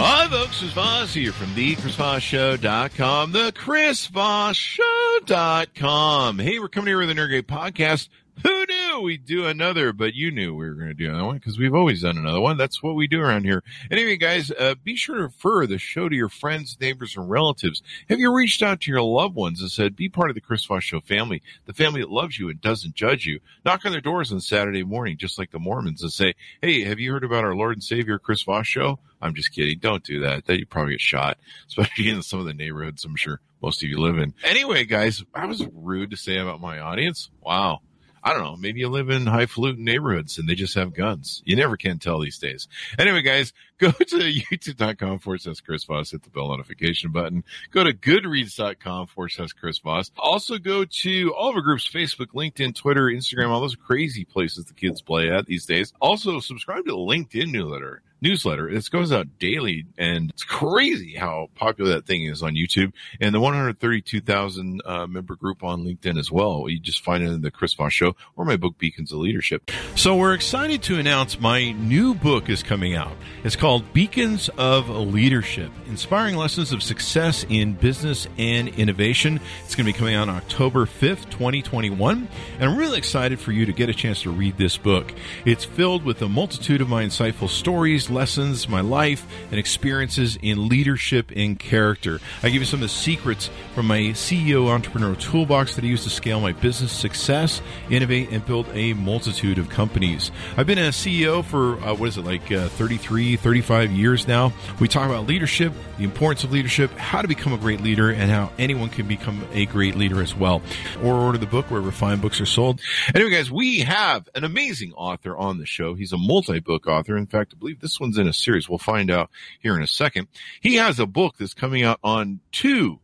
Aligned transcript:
Hi, 0.00 0.28
folks. 0.28 0.60
Chris 0.60 0.72
Voss 0.74 1.12
here 1.12 1.32
from 1.32 1.56
the 1.56 1.74
ChrisVossShow.com, 1.74 3.32
the 3.32 3.50
ChrisVossShow.com. 3.50 6.38
Hey, 6.38 6.60
we're 6.60 6.68
coming 6.68 6.86
here 6.86 6.98
with 6.98 7.10
a 7.10 7.14
Nerd 7.14 7.42
podcast. 7.42 8.08
Who 8.42 8.66
knew 8.66 9.00
we'd 9.00 9.24
do 9.24 9.46
another, 9.46 9.92
but 9.92 10.14
you 10.14 10.30
knew 10.30 10.54
we 10.54 10.68
were 10.68 10.74
going 10.74 10.88
to 10.88 10.94
do 10.94 11.08
another 11.08 11.24
one 11.24 11.36
because 11.36 11.58
we've 11.58 11.74
always 11.74 12.02
done 12.02 12.16
another 12.16 12.40
one. 12.40 12.56
That's 12.56 12.82
what 12.82 12.94
we 12.94 13.06
do 13.06 13.20
around 13.20 13.44
here. 13.44 13.62
Anyway, 13.90 14.16
guys, 14.16 14.50
uh, 14.50 14.74
be 14.82 14.96
sure 14.96 15.16
to 15.16 15.22
refer 15.22 15.66
the 15.66 15.78
show 15.78 16.08
to 16.08 16.16
your 16.16 16.28
friends, 16.28 16.76
neighbors, 16.80 17.16
and 17.16 17.28
relatives. 17.28 17.82
Have 18.08 18.18
you 18.18 18.32
reached 18.34 18.62
out 18.62 18.80
to 18.82 18.90
your 18.90 19.02
loved 19.02 19.34
ones 19.34 19.60
and 19.60 19.70
said, 19.70 19.96
be 19.96 20.08
part 20.08 20.30
of 20.30 20.34
the 20.34 20.40
Chris 20.40 20.64
Voss 20.64 20.84
Show 20.84 21.00
family, 21.00 21.42
the 21.66 21.72
family 21.72 22.00
that 22.00 22.10
loves 22.10 22.38
you 22.38 22.48
and 22.48 22.60
doesn't 22.60 22.94
judge 22.94 23.26
you? 23.26 23.40
Knock 23.64 23.84
on 23.84 23.92
their 23.92 24.00
doors 24.00 24.32
on 24.32 24.40
Saturday 24.40 24.84
morning, 24.84 25.16
just 25.16 25.38
like 25.38 25.50
the 25.50 25.58
Mormons, 25.58 26.02
and 26.02 26.12
say, 26.12 26.34
hey, 26.62 26.84
have 26.84 26.98
you 26.98 27.12
heard 27.12 27.24
about 27.24 27.44
our 27.44 27.54
Lord 27.54 27.76
and 27.76 27.84
Savior 27.84 28.18
Chris 28.18 28.42
Voss 28.42 28.66
Show? 28.66 28.98
I'm 29.20 29.34
just 29.34 29.52
kidding. 29.52 29.78
Don't 29.78 30.04
do 30.04 30.20
that. 30.20 30.46
That 30.46 30.58
you 30.58 30.66
probably 30.66 30.92
get 30.92 31.00
shot, 31.00 31.38
especially 31.68 32.08
in 32.08 32.22
some 32.22 32.40
of 32.40 32.46
the 32.46 32.54
neighborhoods 32.54 33.04
I'm 33.04 33.16
sure 33.16 33.40
most 33.62 33.82
of 33.82 33.88
you 33.88 33.98
live 33.98 34.18
in. 34.18 34.34
Anyway, 34.44 34.84
guys, 34.84 35.24
I 35.34 35.46
was 35.46 35.66
rude 35.74 36.10
to 36.10 36.16
say 36.16 36.38
about 36.38 36.60
my 36.60 36.78
audience. 36.78 37.30
Wow. 37.40 37.80
I 38.28 38.34
don't 38.34 38.42
know. 38.42 38.56
Maybe 38.56 38.80
you 38.80 38.90
live 38.90 39.08
in 39.08 39.24
highfalutin 39.24 39.84
neighborhoods 39.84 40.36
and 40.36 40.46
they 40.46 40.54
just 40.54 40.74
have 40.74 40.92
guns. 40.92 41.40
You 41.46 41.56
never 41.56 41.78
can 41.78 41.98
tell 41.98 42.20
these 42.20 42.36
days. 42.36 42.68
Anyway, 42.98 43.22
guys, 43.22 43.54
go 43.78 43.90
to 43.90 44.04
youtube.com 44.04 45.20
forward 45.20 45.40
slash 45.40 45.62
Chris 45.62 45.84
Voss, 45.84 46.10
hit 46.10 46.24
the 46.24 46.28
bell 46.28 46.50
notification 46.50 47.10
button. 47.10 47.42
Go 47.70 47.84
to 47.84 47.94
goodreads.com 47.94 49.06
forward 49.06 49.30
slash 49.30 49.54
Chris 49.54 49.78
Voss. 49.78 50.10
Also 50.18 50.58
go 50.58 50.84
to 50.84 51.34
all 51.34 51.48
of 51.48 51.56
our 51.56 51.62
groups, 51.62 51.88
Facebook, 51.88 52.34
LinkedIn, 52.34 52.74
Twitter, 52.74 53.04
Instagram, 53.04 53.48
all 53.48 53.62
those 53.62 53.76
crazy 53.76 54.26
places 54.26 54.66
the 54.66 54.74
kids 54.74 55.00
play 55.00 55.30
at 55.30 55.46
these 55.46 55.64
days. 55.64 55.94
Also 55.98 56.38
subscribe 56.40 56.84
to 56.84 56.90
the 56.90 56.98
LinkedIn 56.98 57.50
newsletter 57.50 58.02
newsletter. 58.20 58.72
This 58.72 58.88
goes 58.88 59.12
out 59.12 59.38
daily 59.38 59.86
and 59.96 60.30
it's 60.30 60.44
crazy 60.44 61.14
how 61.14 61.50
popular 61.54 61.92
that 61.92 62.06
thing 62.06 62.24
is 62.24 62.42
on 62.42 62.54
YouTube 62.54 62.92
and 63.20 63.34
the 63.34 63.40
132,000 63.40 64.82
uh, 64.84 65.06
member 65.06 65.36
group 65.36 65.62
on 65.62 65.84
LinkedIn 65.84 66.18
as 66.18 66.30
well. 66.30 66.68
You 66.68 66.78
just 66.78 67.02
find 67.02 67.22
it 67.22 67.30
in 67.30 67.42
the 67.42 67.50
Chris 67.50 67.74
Voss 67.74 67.92
show 67.92 68.16
or 68.36 68.44
my 68.44 68.56
book 68.56 68.78
Beacons 68.78 69.12
of 69.12 69.18
Leadership. 69.18 69.70
So 69.94 70.16
we're 70.16 70.34
excited 70.34 70.82
to 70.84 70.98
announce 70.98 71.40
my 71.40 71.72
new 71.72 72.14
book 72.14 72.48
is 72.48 72.62
coming 72.62 72.94
out. 72.94 73.12
It's 73.44 73.56
called 73.56 73.92
Beacons 73.92 74.48
of 74.58 74.88
Leadership, 74.88 75.70
inspiring 75.86 76.36
lessons 76.36 76.72
of 76.72 76.82
success 76.82 77.44
in 77.48 77.74
business 77.74 78.26
and 78.36 78.68
innovation. 78.68 79.40
It's 79.64 79.74
going 79.74 79.86
to 79.86 79.92
be 79.92 79.98
coming 79.98 80.14
out 80.14 80.28
on 80.28 80.36
October 80.36 80.86
5th, 80.86 81.30
2021. 81.30 82.28
And 82.58 82.70
I'm 82.70 82.76
really 82.76 82.98
excited 82.98 83.40
for 83.40 83.52
you 83.52 83.66
to 83.66 83.72
get 83.72 83.88
a 83.88 83.94
chance 83.94 84.22
to 84.22 84.30
read 84.30 84.56
this 84.56 84.76
book. 84.76 85.12
It's 85.44 85.64
filled 85.64 86.04
with 86.04 86.22
a 86.22 86.28
multitude 86.28 86.80
of 86.80 86.88
my 86.88 87.04
insightful 87.04 87.48
stories, 87.48 88.07
lessons, 88.10 88.68
my 88.68 88.80
life, 88.80 89.26
and 89.50 89.58
experiences 89.58 90.38
in 90.42 90.68
leadership 90.68 91.32
and 91.34 91.58
character. 91.58 92.20
I 92.42 92.50
give 92.50 92.60
you 92.60 92.64
some 92.64 92.78
of 92.78 92.82
the 92.82 92.88
secrets 92.88 93.50
from 93.74 93.86
my 93.86 94.00
CEO 94.14 94.66
entrepreneurial 94.66 95.18
toolbox 95.20 95.74
that 95.74 95.84
I 95.84 95.86
use 95.86 96.04
to 96.04 96.10
scale 96.10 96.40
my 96.40 96.52
business 96.52 96.92
success, 96.92 97.60
innovate, 97.90 98.30
and 98.30 98.44
build 98.44 98.66
a 98.72 98.92
multitude 98.94 99.58
of 99.58 99.68
companies. 99.68 100.30
I've 100.56 100.66
been 100.66 100.78
a 100.78 100.88
CEO 100.88 101.44
for, 101.44 101.80
uh, 101.84 101.94
what 101.94 102.08
is 102.08 102.18
it, 102.18 102.24
like 102.24 102.50
uh, 102.52 102.68
33, 102.68 103.36
35 103.36 103.92
years 103.92 104.26
now. 104.26 104.52
We 104.80 104.88
talk 104.88 105.06
about 105.06 105.26
leadership, 105.26 105.72
the 105.96 106.04
importance 106.04 106.44
of 106.44 106.52
leadership, 106.52 106.90
how 106.92 107.22
to 107.22 107.28
become 107.28 107.52
a 107.52 107.58
great 107.58 107.80
leader, 107.80 108.10
and 108.10 108.30
how 108.30 108.50
anyone 108.58 108.88
can 108.88 109.06
become 109.06 109.46
a 109.52 109.66
great 109.66 109.96
leader 109.96 110.22
as 110.22 110.34
well. 110.34 110.62
Or 111.02 111.14
order 111.14 111.38
the 111.38 111.46
book 111.46 111.70
wherever 111.70 111.90
fine 111.90 112.20
books 112.20 112.40
are 112.40 112.46
sold. 112.46 112.80
Anyway, 113.14 113.30
guys, 113.30 113.50
we 113.50 113.80
have 113.80 114.28
an 114.34 114.44
amazing 114.44 114.92
author 114.94 115.36
on 115.36 115.58
the 115.58 115.66
show. 115.66 115.94
He's 115.94 116.12
a 116.12 116.18
multi 116.18 116.60
book 116.60 116.86
author. 116.86 117.16
In 117.16 117.26
fact, 117.26 117.52
I 117.54 117.58
believe 117.58 117.80
this 117.80 117.97
one's 118.00 118.18
in 118.18 118.28
a 118.28 118.32
series. 118.32 118.68
We'll 118.68 118.78
find 118.78 119.10
out 119.10 119.30
here 119.60 119.76
in 119.76 119.82
a 119.82 119.88
second. 119.88 120.28
He 120.60 120.76
has 120.76 120.98
a 120.98 121.06
book 121.06 121.36
that's 121.38 121.54
coming 121.54 121.82
out 121.82 122.00
on 122.02 122.40
2 122.52 122.98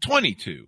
22 0.00 0.66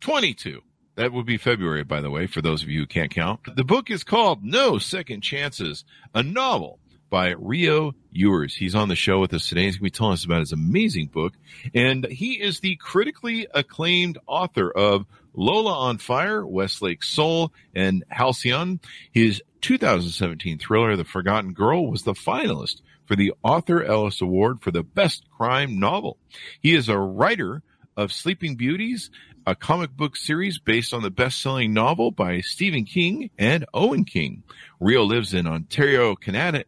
22. 0.00 0.62
That 0.96 1.12
would 1.12 1.26
be 1.26 1.36
February, 1.36 1.84
by 1.84 2.00
the 2.00 2.10
way, 2.10 2.26
for 2.26 2.42
those 2.42 2.62
of 2.62 2.68
you 2.68 2.80
who 2.80 2.86
can't 2.86 3.10
count. 3.10 3.40
The 3.54 3.64
book 3.64 3.90
is 3.90 4.02
called 4.02 4.42
No 4.42 4.78
Second 4.78 5.20
Chances, 5.20 5.84
a 6.12 6.24
novel 6.24 6.80
by 7.08 7.34
Rio 7.38 7.94
Youers. 8.14 8.54
He's 8.54 8.74
on 8.74 8.88
the 8.88 8.96
show 8.96 9.20
with 9.20 9.32
us 9.32 9.48
today. 9.48 9.64
He's 9.64 9.76
going 9.76 9.90
to 9.90 9.92
be 9.92 9.96
telling 9.96 10.14
us 10.14 10.24
about 10.24 10.40
his 10.40 10.52
amazing 10.52 11.06
book. 11.06 11.34
And 11.74 12.04
he 12.06 12.34
is 12.34 12.60
the 12.60 12.76
critically 12.76 13.46
acclaimed 13.54 14.18
author 14.26 14.70
of 14.70 15.06
Lola 15.34 15.72
on 15.72 15.98
Fire, 15.98 16.44
Westlake 16.44 17.02
Soul, 17.02 17.52
and 17.74 18.04
Halcyon. 18.08 18.80
His 19.12 19.42
2017 19.60 20.58
thriller, 20.58 20.96
The 20.96 21.04
Forgotten 21.04 21.52
Girl, 21.52 21.90
was 21.90 22.02
the 22.02 22.12
finalist 22.12 22.80
for 23.08 23.16
the 23.16 23.32
Arthur 23.42 23.82
Ellis 23.82 24.20
Award 24.20 24.60
for 24.60 24.70
the 24.70 24.82
Best 24.82 25.24
Crime 25.30 25.80
Novel. 25.80 26.18
He 26.60 26.74
is 26.74 26.90
a 26.90 26.98
writer 26.98 27.62
of 27.96 28.12
Sleeping 28.12 28.54
Beauties, 28.54 29.10
a 29.46 29.54
comic 29.54 29.96
book 29.96 30.14
series 30.14 30.58
based 30.58 30.92
on 30.92 31.02
the 31.02 31.10
best-selling 31.10 31.72
novel 31.72 32.10
by 32.10 32.42
Stephen 32.42 32.84
King 32.84 33.30
and 33.38 33.64
Owen 33.72 34.04
King. 34.04 34.42
Rio 34.78 35.04
lives 35.04 35.32
in 35.32 35.46
Ontario, 35.46 36.14
Canada. 36.16 36.64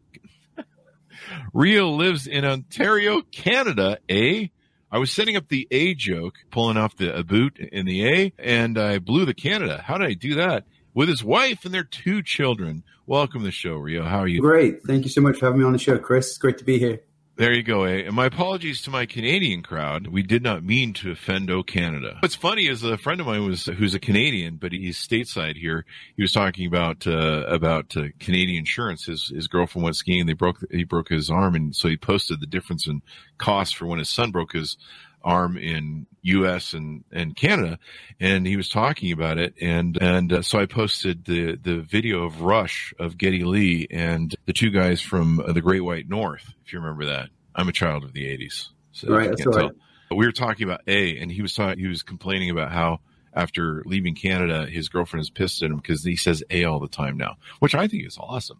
Rio 1.53 1.91
lives 1.91 2.25
in 2.25 2.43
Ontario, 2.43 3.21
Canada, 3.21 3.99
eh? 4.09 4.47
I 4.91 4.97
was 4.97 5.11
setting 5.11 5.37
up 5.37 5.47
the 5.47 5.67
A 5.69 5.93
joke, 5.93 6.33
pulling 6.49 6.75
off 6.75 6.97
the 6.97 7.15
a 7.15 7.23
boot 7.23 7.59
in 7.59 7.85
the 7.85 8.07
A, 8.07 8.33
and 8.39 8.79
I 8.79 8.97
blew 8.97 9.25
the 9.25 9.35
Canada. 9.35 9.81
How 9.85 9.99
did 9.99 10.07
I 10.07 10.13
do 10.13 10.35
that? 10.35 10.65
With 10.93 11.07
his 11.07 11.23
wife 11.23 11.63
and 11.63 11.73
their 11.73 11.85
two 11.85 12.21
children. 12.21 12.83
Welcome 13.05 13.41
to 13.41 13.45
the 13.45 13.51
show, 13.51 13.75
Rio. 13.75 14.03
How 14.03 14.19
are 14.19 14.27
you? 14.27 14.41
Great. 14.41 14.83
Thank 14.83 15.05
you 15.05 15.09
so 15.09 15.21
much 15.21 15.37
for 15.37 15.45
having 15.45 15.61
me 15.61 15.65
on 15.65 15.71
the 15.71 15.79
show, 15.79 15.97
Chris. 15.97 16.29
It's 16.29 16.37
great 16.37 16.57
to 16.57 16.65
be 16.65 16.79
here. 16.79 17.01
There 17.37 17.53
you 17.53 17.63
go, 17.63 17.85
eh? 17.85 18.03
And 18.05 18.13
my 18.13 18.25
apologies 18.25 18.81
to 18.83 18.91
my 18.91 19.05
Canadian 19.05 19.63
crowd. 19.63 20.07
We 20.07 20.21
did 20.21 20.43
not 20.43 20.63
mean 20.63 20.93
to 20.95 21.11
offend 21.11 21.49
O 21.49 21.63
Canada. 21.63 22.17
What's 22.19 22.35
funny 22.35 22.67
is 22.67 22.83
a 22.83 22.97
friend 22.97 23.21
of 23.21 23.27
mine 23.27 23.45
was 23.45 23.65
who's 23.65 23.95
a 23.95 23.99
Canadian, 23.99 24.57
but 24.57 24.73
he's 24.73 24.97
stateside 24.97 25.55
here. 25.55 25.85
He 26.17 26.21
was 26.21 26.33
talking 26.33 26.67
about 26.67 27.07
uh, 27.07 27.45
about 27.47 27.95
uh, 27.95 28.09
Canadian 28.19 28.59
insurance. 28.59 29.05
His 29.05 29.31
his 29.33 29.47
girlfriend 29.47 29.85
went 29.85 29.95
skiing. 29.95 30.25
They 30.25 30.33
broke 30.33 30.59
he 30.69 30.83
broke 30.83 31.09
his 31.09 31.31
arm, 31.31 31.55
and 31.55 31.75
so 31.75 31.87
he 31.87 31.97
posted 31.97 32.41
the 32.41 32.47
difference 32.47 32.85
in 32.85 33.01
cost 33.37 33.77
for 33.77 33.87
when 33.87 33.99
his 33.99 34.09
son 34.09 34.31
broke 34.31 34.51
his 34.51 34.77
arm 35.23 35.57
in 35.57 36.07
U.S. 36.23 36.73
and 36.73 37.03
and 37.11 37.35
Canada, 37.35 37.79
and 38.19 38.45
he 38.45 38.57
was 38.57 38.69
talking 38.69 39.11
about 39.11 39.37
it, 39.37 39.55
and 39.61 39.97
and 40.01 40.31
uh, 40.33 40.41
so 40.41 40.59
I 40.59 40.65
posted 40.65 41.25
the 41.25 41.55
the 41.55 41.81
video 41.81 42.23
of 42.23 42.41
Rush 42.41 42.93
of 42.99 43.17
Geddy 43.17 43.43
Lee 43.43 43.87
and 43.89 44.33
the 44.45 44.53
two 44.53 44.69
guys 44.69 45.01
from 45.01 45.39
uh, 45.39 45.51
the 45.51 45.61
Great 45.61 45.81
White 45.81 46.07
North, 46.07 46.53
if 46.65 46.73
you 46.73 46.79
remember 46.79 47.05
that. 47.05 47.29
I'm 47.55 47.67
a 47.67 47.73
child 47.73 48.03
of 48.03 48.13
the 48.13 48.25
'80s, 48.25 48.69
so 48.91 49.09
right. 49.09 49.29
That's 49.29 49.45
right. 49.45 49.71
But 50.09 50.15
we 50.15 50.25
were 50.25 50.31
talking 50.33 50.65
about 50.65 50.81
A, 50.87 51.17
and 51.17 51.31
he 51.31 51.41
was 51.41 51.55
talking, 51.55 51.79
he 51.79 51.87
was 51.87 52.03
complaining 52.03 52.49
about 52.49 52.71
how 52.71 52.99
after 53.33 53.81
leaving 53.85 54.15
Canada, 54.15 54.65
his 54.65 54.89
girlfriend 54.89 55.21
is 55.21 55.29
pissed 55.29 55.63
at 55.63 55.71
him 55.71 55.77
because 55.77 56.03
he 56.03 56.15
says 56.15 56.43
A 56.49 56.65
all 56.65 56.79
the 56.79 56.87
time 56.87 57.17
now, 57.17 57.37
which 57.59 57.75
I 57.75 57.87
think 57.87 58.05
is 58.05 58.17
awesome. 58.19 58.59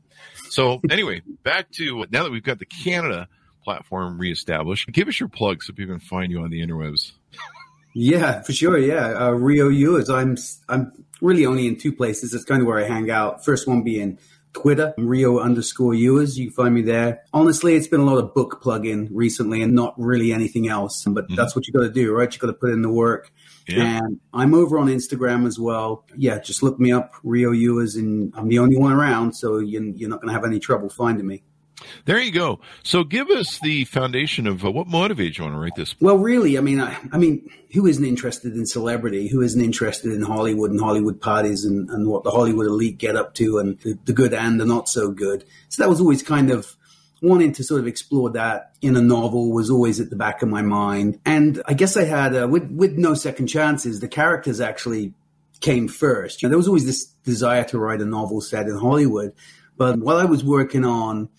So 0.50 0.82
anyway, 0.90 1.22
back 1.44 1.70
to 1.72 2.06
now 2.10 2.24
that 2.24 2.32
we've 2.32 2.44
got 2.44 2.60
the 2.60 2.66
Canada 2.66 3.28
platform 3.64 4.20
reestablished. 4.20 4.92
Give 4.92 5.08
us 5.08 5.20
your 5.20 5.30
plug 5.30 5.64
so 5.64 5.74
people 5.74 5.96
can 5.96 6.00
find 6.00 6.32
you 6.32 6.42
on 6.42 6.50
the 6.50 6.66
interwebs. 6.66 7.12
yeah, 7.94 8.42
for 8.42 8.54
sure. 8.54 8.78
Yeah, 8.78 9.28
uh, 9.28 9.32
Rio 9.32 9.70
Youers. 9.70 10.10
I'm 10.10 10.38
I'm 10.70 10.92
really 11.22 11.46
only 11.46 11.68
in 11.68 11.78
two 11.78 11.94
places. 11.94 12.34
It's 12.34 12.46
kind 12.46 12.62
of 12.62 12.68
where 12.68 12.80
I 12.80 12.88
hang 12.88 13.10
out. 13.10 13.46
First 13.46 13.68
one 13.68 13.84
being 13.84 14.18
Twitter, 14.54 14.94
Rio 14.98 15.40
underscore 15.40 15.94
Youers. 15.94 16.38
You 16.38 16.48
can 16.48 16.54
find 16.54 16.76
me 16.76 16.82
there. 16.82 17.24
Honestly, 17.34 17.76
it's 17.76 17.88
been 17.88 18.02
a 18.02 18.06
lot 18.06 18.18
of 18.18 18.34
book 18.34 18.62
plugging 18.62 19.10
recently 19.12 19.62
and 19.62 19.74
not 19.74 19.94
really 19.98 20.34
anything 20.34 20.68
else. 20.68 21.06
But 21.06 21.26
mm-hmm. 21.26 21.36
that's 21.36 21.56
what 21.56 21.68
you 21.68 21.74
got 21.74 21.84
to 21.84 21.92
do, 21.92 22.14
right? 22.14 22.34
You 22.34 22.40
got 22.40 22.48
to 22.48 22.54
put 22.54 22.72
in 22.72 22.82
the 22.82 22.90
work. 22.90 23.32
Yeah. 23.68 24.00
And 24.06 24.20
I'm 24.34 24.54
over 24.54 24.78
on 24.78 24.88
Instagram 24.88 25.48
as 25.48 25.60
well. 25.60 26.06
Yeah, 26.18 26.40
just 26.40 26.64
look 26.64 26.80
me 26.80 26.92
up, 26.92 27.14
Rio 27.24 27.52
Youers, 27.52 27.96
and 27.96 28.34
I'm 28.36 28.50
the 28.50 28.60
only 28.60 28.76
one 28.76 28.92
around, 28.92 29.34
so 29.34 29.60
you're, 29.60 29.84
you're 29.84 30.10
not 30.10 30.20
going 30.22 30.30
to 30.30 30.34
have 30.34 30.46
any 30.46 30.60
trouble 30.60 30.90
finding 30.90 31.28
me. 31.28 31.44
There 32.06 32.20
you 32.20 32.32
go. 32.32 32.60
So 32.84 33.04
give 33.04 33.30
us 33.30 33.60
the 33.60 33.86
foundation 33.86 34.48
of 34.48 34.66
uh, 34.66 34.72
what 34.72 34.88
motivates 34.88 35.38
you 35.38 35.44
want 35.44 35.56
to 35.56 35.60
write 35.60 35.76
this. 35.76 35.96
Well, 36.00 36.18
really, 36.18 36.58
I 36.58 36.62
mean, 36.62 36.80
I, 36.80 36.98
I, 37.12 37.18
mean, 37.18 37.50
who 37.74 37.86
isn't 37.86 38.04
interested 38.04 38.54
in 38.54 38.66
celebrity? 38.66 39.28
Who 39.28 39.42
isn't 39.42 39.62
interested 39.62 40.12
in 40.12 40.22
Hollywood 40.22 40.72
and 40.72 40.80
Hollywood 40.80 41.22
parties 41.22 41.66
and, 41.66 41.90
and 41.90 42.08
what 42.08 42.24
the 42.24 42.32
Hollywood 42.32 42.68
elite 42.68 42.98
get 42.98 43.16
up 43.16 43.34
to 43.36 43.60
and 43.60 43.80
the, 43.80 43.98
the 44.06 44.14
good 44.14 44.34
and 44.34 44.60
the 44.60 44.66
not 44.66 44.90
so 44.90 45.12
good? 45.12 45.46
So 45.70 45.84
that 45.84 45.90
was 45.90 46.00
always 46.00 46.24
kind 46.24 46.52
of 46.52 46.76
wanting 47.22 47.54
to 47.54 47.64
sort 47.64 47.80
of 47.80 47.88
explore 47.88 48.32
that 48.32 48.72
in 48.82 48.98
a 48.98 49.02
novel 49.02 49.52
was 49.52 49.70
always 49.70 50.00
at 50.00 50.10
the 50.10 50.16
back 50.16 50.42
of 50.42 50.50
my 50.50 50.62
mind. 50.62 51.20
And 51.26 51.62
I 51.68 51.74
guess 51.74 51.96
I 51.96 52.04
had, 52.04 52.36
uh, 52.36 52.48
with, 52.48 52.72
with 52.72 52.98
No 52.98 53.14
Second 53.14 53.48
Chances, 53.48 54.00
the 54.00 54.08
characters 54.08 54.60
actually 54.60 55.14
came 55.60 55.88
first. 55.88 56.42
You 56.42 56.48
know, 56.48 56.52
there 56.52 56.58
was 56.58 56.68
always 56.68 56.86
this 56.86 57.06
desire 57.24 57.64
to 57.66 57.78
write 57.78 58.02
a 58.02 58.06
novel 58.06 58.42
set 58.42 58.68
in 58.68 58.76
Hollywood. 58.76 59.34
But 59.78 60.00
while 60.00 60.18
I 60.18 60.26
was 60.26 60.44
working 60.44 60.84
on 60.84 61.30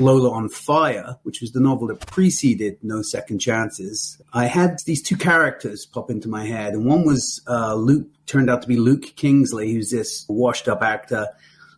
Lola 0.00 0.30
on 0.30 0.48
Fire, 0.48 1.16
which 1.22 1.40
was 1.40 1.52
the 1.52 1.60
novel 1.60 1.88
that 1.88 2.06
preceded 2.06 2.78
No 2.82 3.02
Second 3.02 3.38
Chances, 3.38 4.20
I 4.32 4.46
had 4.46 4.78
these 4.86 5.02
two 5.02 5.16
characters 5.16 5.86
pop 5.86 6.10
into 6.10 6.28
my 6.28 6.46
head. 6.46 6.72
And 6.72 6.86
one 6.86 7.04
was 7.04 7.40
uh, 7.46 7.74
Luke, 7.74 8.08
turned 8.26 8.50
out 8.50 8.62
to 8.62 8.68
be 8.68 8.76
Luke 8.76 9.14
Kingsley, 9.16 9.72
who's 9.72 9.90
this 9.90 10.24
washed 10.28 10.68
up 10.68 10.82
actor, 10.82 11.28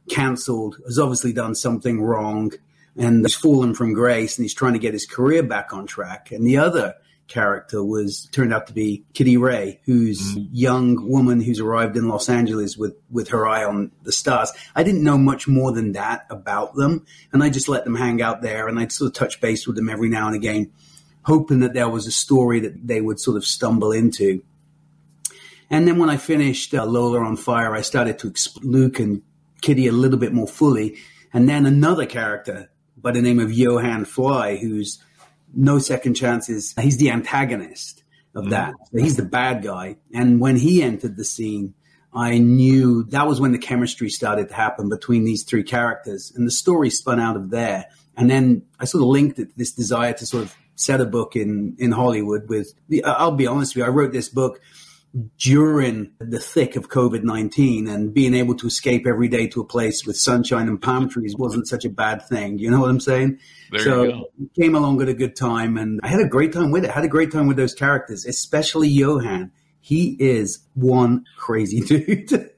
cancelled, 0.09 0.77
has 0.87 0.99
obviously 0.99 1.33
done 1.33 1.55
something 1.55 2.01
wrong, 2.01 2.53
and 2.97 3.25
he's 3.25 3.35
fallen 3.35 3.75
from 3.75 3.95
grace, 3.95 4.39
and 4.39 4.45
he's 4.45 4.55
trying 4.55 4.75
to 4.75 4.79
get 4.79 4.93
his 4.93 5.07
career 5.07 5.43
back 5.43 5.73
on 5.73 5.87
track. 5.87 6.31
And 6.31 6.47
the 6.47 6.59
other 6.59 6.95
character 7.29 7.83
was 7.83 8.29
turned 8.33 8.53
out 8.53 8.67
to 8.67 8.73
be 8.73 9.05
Kitty 9.15 9.37
Rae, 9.37 9.81
who's 9.85 10.21
mm-hmm. 10.21 10.49
young 10.53 11.09
woman 11.09 11.41
who's 11.41 11.61
arrived 11.61 11.97
in 11.97 12.09
Los 12.09 12.29
Angeles 12.29 12.77
with 12.77 12.95
with 13.11 13.29
her 13.29 13.47
eye 13.47 13.65
on 13.65 13.91
the 14.03 14.13
stars. 14.13 14.53
I 14.75 14.83
didn't 14.83 15.05
know 15.05 15.19
much 15.19 15.49
more 15.49 15.73
than 15.73 15.93
that 15.93 16.27
about 16.31 16.75
them, 16.75 17.07
and 17.33 17.43
I 17.43 17.51
just 17.51 17.69
let 17.69 17.85
them 17.85 17.95
hang 17.95 18.21
out 18.21 18.43
there, 18.43 18.69
and 18.69 18.79
I'd 18.79 18.93
sort 18.93 19.09
of 19.09 19.15
touch 19.15 19.41
base 19.41 19.67
with 19.67 19.77
them 19.77 19.89
every 19.89 20.09
now 20.09 20.27
and 20.27 20.37
again, 20.37 20.73
hoping 21.23 21.61
that 21.61 21.75
there 21.75 21.89
was 21.89 22.07
a 22.07 22.13
story 22.13 22.61
that 22.61 22.87
they 22.87 23.01
would 23.01 23.21
sort 23.21 23.37
of 23.37 23.47
stumble 23.47 23.93
into. 23.93 24.43
And 25.71 25.89
then 25.89 25.99
when 25.99 26.11
I 26.11 26.19
finished 26.19 26.75
uh, 26.75 26.85
Lola 26.85 27.21
on 27.21 27.37
Fire, 27.37 27.75
I 27.75 27.81
started 27.81 28.19
to 28.19 28.29
explore 28.29 28.71
Luke 28.71 28.99
and 28.99 29.23
Kitty 29.63 29.87
a 29.87 29.93
little 29.93 30.19
bit 30.19 30.33
more 30.33 30.49
fully, 30.49 30.99
and 31.33 31.49
then 31.49 31.65
another 31.65 32.05
character 32.05 32.71
by 32.97 33.11
the 33.11 33.23
name 33.23 33.41
of 33.41 33.53
Johan 33.53 34.05
Fly, 34.05 34.57
who's 34.57 35.03
no 35.55 35.79
second 35.79 36.15
chances. 36.15 36.75
He's 36.81 36.99
the 36.99 37.11
antagonist 37.11 38.03
of 38.35 38.51
that. 38.51 38.73
Mm-hmm. 38.75 38.99
He's 38.99 39.17
the 39.17 39.25
bad 39.25 39.63
guy. 39.63 39.97
And 40.15 40.41
when 40.41 40.57
he 40.57 40.83
entered 40.83 41.17
the 41.17 41.25
scene, 41.25 41.75
I 42.15 42.39
knew 42.39 43.05
that 43.05 43.27
was 43.27 43.41
when 43.41 43.53
the 43.53 43.59
chemistry 43.59 44.11
started 44.11 44.49
to 44.49 44.55
happen 44.55 44.89
between 44.89 45.25
these 45.25 45.45
three 45.45 45.63
characters. 45.63 46.33
And 46.35 46.47
the 46.47 46.51
story 46.51 46.91
spun 46.91 47.21
out 47.21 47.37
of 47.37 47.51
there. 47.51 47.87
And 48.17 48.31
then 48.31 48.63
I 48.79 48.85
sort 48.85 49.03
of 49.03 49.09
linked 49.09 49.39
it 49.39 49.51
to 49.51 49.57
this 49.57 49.73
desire 49.73 50.13
to 50.13 50.27
sort 50.27 50.45
of 50.45 50.57
set 50.75 51.01
a 51.01 51.07
book 51.07 51.37
in, 51.37 51.77
in 51.79 51.93
Hollywood 51.93 52.49
with 52.49 52.75
the, 52.89 53.05
I'll 53.05 53.33
be 53.33 53.47
honest 53.47 53.75
with 53.75 53.83
you, 53.83 53.87
I 53.87 53.95
wrote 53.95 54.13
this 54.13 54.29
book 54.29 54.61
during 55.37 56.11
the 56.19 56.39
thick 56.39 56.77
of 56.77 56.89
COVID 56.89 57.23
19 57.23 57.87
and 57.87 58.15
being 58.15 58.35
able 58.35 58.55
to 58.57 58.67
escape 58.67 59.07
every 59.07 59.29
day 59.29 59.47
to 59.49 59.61
a 59.61 59.65
place 59.65 60.07
with 60.07 60.17
sunshine 60.17 60.69
and 60.69 60.81
palm 60.81 61.09
trees 61.09 61.37
wasn't 61.37 61.69
such 61.69 61.85
a 61.85 61.91
bad 61.91 62.27
thing. 62.27 62.59
You 62.59 62.71
know 62.71 62.81
what 62.81 62.89
I'm 62.89 63.01
saying? 63.01 63.39
There 63.71 63.81
so 63.81 64.31
came 64.59 64.75
along 64.75 65.03
at 65.03 65.09
a 65.09 65.15
good 65.15 65.37
time 65.37 65.77
and 65.77 66.01
I 66.03 66.09
had 66.09 66.21
a 66.21 66.29
great 66.29 66.53
time 66.53 66.71
with 66.71 66.85
it. 66.85 66.91
I 66.91 66.95
had 66.95 67.05
a 67.05 67.09
great 67.09 67.31
time 67.31 67.47
with 67.47 67.59
those 67.59 67.75
characters, 67.75 68.25
especially 68.25 68.89
Johan. 68.89 69.53
He 69.81 70.17
is 70.19 70.61
one 70.75 71.25
crazy 71.37 71.81
dude. 71.87 72.51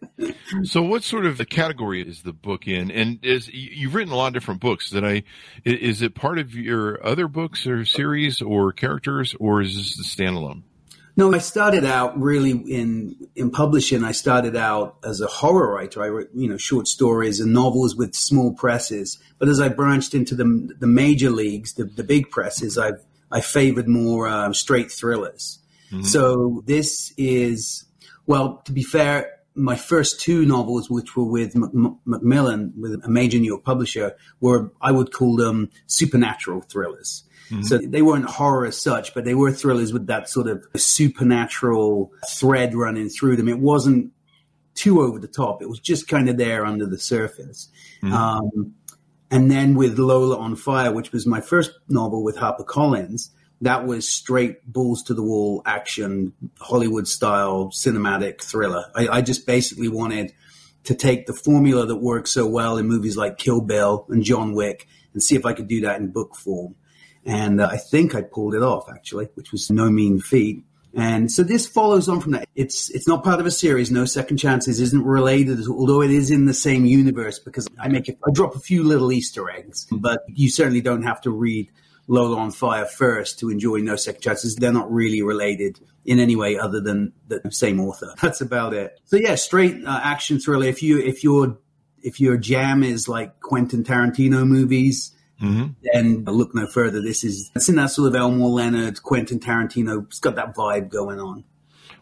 so 0.63 0.83
what 0.83 1.03
sort 1.03 1.27
of 1.27 1.41
category 1.49 2.07
is 2.07 2.23
the 2.23 2.35
book 2.35 2.69
in? 2.69 2.91
And 2.93 3.19
is 3.25 3.49
you've 3.49 3.95
written 3.95 4.13
a 4.13 4.17
lot 4.17 4.29
of 4.29 4.35
different 4.35 4.61
books 4.61 4.91
that 4.91 5.05
I 5.05 5.25
is 5.65 6.03
it 6.03 6.15
part 6.15 6.39
of 6.39 6.55
your 6.55 7.05
other 7.05 7.27
books 7.27 7.67
or 7.67 7.85
series 7.85 8.41
or 8.41 8.73
characters 8.73 9.35
or 9.41 9.61
is 9.61 9.75
this 9.75 9.99
a 9.99 10.23
standalone? 10.23 10.63
No, 11.17 11.33
I 11.33 11.39
started 11.39 11.85
out 11.85 12.19
really 12.21 12.51
in 12.51 13.29
in 13.37 13.51
publishing. 13.51 14.03
I 14.03 14.13
started 14.13 14.57
out 14.57 14.97
as 15.05 15.21
a 15.21 15.27
horror 15.27 15.73
writer. 15.73 16.03
I 16.03 16.09
wrote 16.09 16.31
you 16.35 16.49
know 16.49 16.57
short 16.57 16.89
stories 16.89 17.39
and 17.41 17.53
novels 17.53 17.95
with 17.95 18.15
small 18.15 18.53
presses. 18.53 19.19
But 19.39 19.49
as 19.49 19.61
I 19.61 19.69
branched 19.69 20.15
into 20.15 20.35
the 20.35 20.75
the 20.79 20.89
major 20.89 21.31
leagues, 21.31 21.75
the, 21.75 21.85
the 21.85 22.05
big 22.05 22.31
presses, 22.31 22.77
I've 22.77 23.05
I 23.31 23.41
favored 23.41 23.89
more 23.89 24.29
um, 24.29 24.55
straight 24.55 24.91
thrillers. 24.91 25.61
Mm-hmm. 25.93 26.03
So 26.03 26.63
this 26.67 27.13
is 27.17 27.85
well, 28.27 28.63
to 28.65 28.73
be 28.73 28.83
fair, 28.83 29.31
my 29.55 29.77
first 29.77 30.21
two 30.21 30.45
novels, 30.45 30.91
which 30.91 31.17
were 31.17 31.25
with 31.25 31.55
Macmillan, 31.55 32.73
with 32.77 33.05
a 33.05 33.09
major 33.09 33.39
New 33.39 33.47
York 33.47 33.65
publisher, 33.65 34.17
were 34.41 34.73
I 34.81 34.91
would 34.91 35.13
call 35.13 35.37
them 35.37 35.71
supernatural 35.87 36.63
thrillers. 36.63 37.25
Mm-hmm. 37.51 37.63
So 37.63 37.79
they 37.79 38.03
weren't 38.03 38.25
horror 38.25 38.67
as 38.67 38.81
such, 38.81 39.15
but 39.15 39.25
they 39.25 39.35
were 39.35 39.53
thrillers 39.53 39.93
with 39.93 40.07
that 40.07 40.29
sort 40.29 40.47
of 40.49 40.65
supernatural 40.77 42.13
thread 42.29 42.75
running 42.75 43.09
through 43.09 43.37
them. 43.37 43.49
It 43.49 43.59
wasn't 43.59 44.13
too 44.75 45.03
over 45.03 45.19
the 45.19 45.29
top. 45.29 45.63
It 45.63 45.69
was 45.69 45.79
just 45.79 46.09
kind 46.09 46.29
of 46.29 46.37
there 46.37 46.65
under 46.65 46.87
the 46.87 46.99
surface. 46.99 47.69
Mm-hmm. 48.03 48.13
Um, 48.13 48.75
and 49.31 49.51
then 49.51 49.75
with 49.75 49.99
Lola 49.99 50.39
on 50.39 50.57
Fire, 50.57 50.93
which 50.93 51.13
was 51.13 51.27
my 51.27 51.41
first 51.41 51.73
novel 51.89 52.23
with 52.23 52.37
HarperCollins, 52.37 53.31
that 53.61 53.87
was 53.87 54.09
straight 54.09 54.65
balls 54.71 55.03
to 55.05 55.15
the 55.15 55.23
wall 55.23 55.63
action, 55.65 56.33
Hollywood 56.61 57.09
style 57.09 57.71
cinematic 57.71 58.43
thriller. 58.43 58.85
I, 58.95 59.09
I, 59.09 59.23
just 59.23 59.47
basically 59.47 59.89
wanted 59.89 60.33
to 60.85 60.95
take 60.95 61.27
the 61.27 61.33
formula 61.33 61.87
that 61.87 61.97
works 61.97 62.31
so 62.31 62.47
well 62.47 62.77
in 62.77 62.87
movies 62.87 63.17
like 63.17 63.39
Kill 63.39 63.61
Bill 63.61 64.07
and 64.09 64.23
John 64.23 64.55
Wick 64.55 64.87
and 65.15 65.23
see 65.23 65.35
if 65.35 65.47
I 65.47 65.55
could 65.55 65.69
do 65.69 65.81
that 65.83 66.01
in 66.01 66.09
book 66.09 66.37
form. 66.37 66.75
And 67.27 67.61
uh, 67.61 67.69
I 67.71 67.79
think 67.79 68.15
I 68.15 68.23
pulled 68.23 68.55
it 68.55 68.63
off 68.63 68.89
actually, 68.91 69.29
which 69.35 69.53
was 69.53 69.71
no 69.71 69.91
mean 69.91 70.21
feat. 70.21 70.65
And 70.97 71.31
so 71.31 71.43
this 71.43 71.67
follows 71.67 72.09
on 72.09 72.21
from 72.21 72.33
that. 72.33 72.49
It's 72.55 72.89
it's 72.91 73.09
not 73.09 73.25
part 73.25 73.41
of 73.41 73.47
a 73.47 73.51
series. 73.51 73.91
No 73.91 74.05
Second 74.05 74.37
Chances 74.37 74.81
isn't 74.81 75.05
related, 75.05 75.67
although 75.67 76.03
it 76.03 76.11
is 76.11 76.31
in 76.31 76.47
the 76.47 76.55
same 76.55 76.85
universe 76.85 77.41
because 77.41 77.67
I 77.81 77.89
make 77.89 78.09
it, 78.09 78.19
I 78.27 78.31
drop 78.31 78.55
a 78.55 78.61
few 78.61 78.85
little 78.85 79.11
Easter 79.11 79.51
eggs, 79.51 79.89
but 79.91 80.23
you 80.29 80.51
certainly 80.51 80.81
don't 80.81 81.03
have 81.03 81.21
to 81.23 81.31
read 81.31 81.69
Lola 82.07 82.37
on 82.37 82.53
Fire 82.53 82.85
first 82.85 83.41
to 83.41 83.51
enjoy 83.51 83.79
No 83.79 83.97
Second 83.97 84.21
Chances. 84.21 84.55
They're 84.55 84.73
not 84.73 84.93
really 84.93 85.23
related 85.23 85.81
in 86.05 86.21
any 86.21 86.37
way 86.37 86.59
other 86.59 86.81
than 86.81 87.13
the 87.27 87.41
same 87.51 87.81
author. 87.81 88.15
That's 88.23 88.41
about 88.41 88.73
it. 88.75 89.01
So 89.07 89.17
yeah, 89.17 89.35
straight 89.35 89.85
uh, 89.85 90.01
action 90.03 90.39
thriller. 90.39 90.67
If 90.67 90.83
you 90.83 91.01
if 91.01 91.25
your 91.25 91.59
if 92.03 92.21
your 92.21 92.37
jam 92.37 92.85
is 92.85 93.09
like 93.09 93.41
Quentin 93.41 93.83
Tarantino 93.83 94.47
movies, 94.47 95.14
Mm-hmm. 95.43 95.73
And 95.93 96.27
look 96.27 96.55
no 96.55 96.67
further. 96.67 97.01
This 97.01 97.25
is 97.25 97.51
it's 97.55 97.69
in 97.69 97.77
that 97.77 97.91
sort 97.91 98.09
of 98.09 98.15
Elmore 98.15 98.51
Leonard, 98.51 99.03
Quentin 99.03 99.41
Tarantino. 99.41 100.07
It's 100.07 100.21
got 100.21 100.37
that 100.37 100.55
vibe 100.55 100.91
going 100.91 101.21
on. 101.21 101.45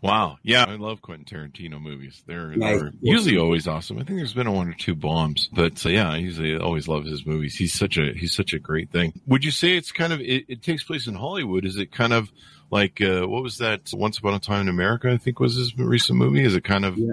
Wow. 0.02 0.38
Yeah, 0.42 0.64
I 0.64 0.74
love 0.74 1.00
Quentin 1.00 1.24
Tarantino 1.24 1.80
movies. 1.80 2.24
They're, 2.26 2.52
yeah, 2.52 2.76
they're 2.76 2.92
usually 3.00 3.38
always 3.38 3.68
awesome. 3.68 3.98
I 3.98 4.02
think 4.02 4.18
there's 4.18 4.34
been 4.34 4.50
one 4.50 4.68
or 4.68 4.74
two 4.74 4.96
bombs, 4.96 5.48
but 5.52 5.78
so 5.78 5.88
yeah, 5.88 6.10
I 6.10 6.16
usually 6.16 6.56
always 6.56 6.88
love 6.88 7.04
his 7.04 7.24
movies. 7.24 7.54
He's 7.54 7.72
such 7.72 7.98
a 7.98 8.12
he's 8.12 8.34
such 8.34 8.52
a 8.52 8.58
great 8.58 8.90
thing. 8.90 9.12
Would 9.28 9.44
you 9.44 9.52
say 9.52 9.76
it's 9.76 9.92
kind 9.92 10.12
of 10.12 10.20
it, 10.20 10.44
it 10.48 10.62
takes 10.62 10.82
place 10.82 11.06
in 11.06 11.14
Hollywood? 11.14 11.64
Is 11.64 11.76
it 11.76 11.92
kind 11.92 12.12
of 12.12 12.32
like 12.68 13.00
uh, 13.00 13.28
what 13.28 13.44
was 13.44 13.58
that? 13.58 13.90
Once 13.92 14.18
Upon 14.18 14.34
a 14.34 14.40
Time 14.40 14.62
in 14.62 14.68
America, 14.68 15.08
I 15.08 15.18
think 15.18 15.38
was 15.38 15.54
his 15.54 15.76
recent 15.78 16.18
movie. 16.18 16.44
Is 16.44 16.56
it 16.56 16.64
kind 16.64 16.84
of 16.84 16.98
yeah. 16.98 17.12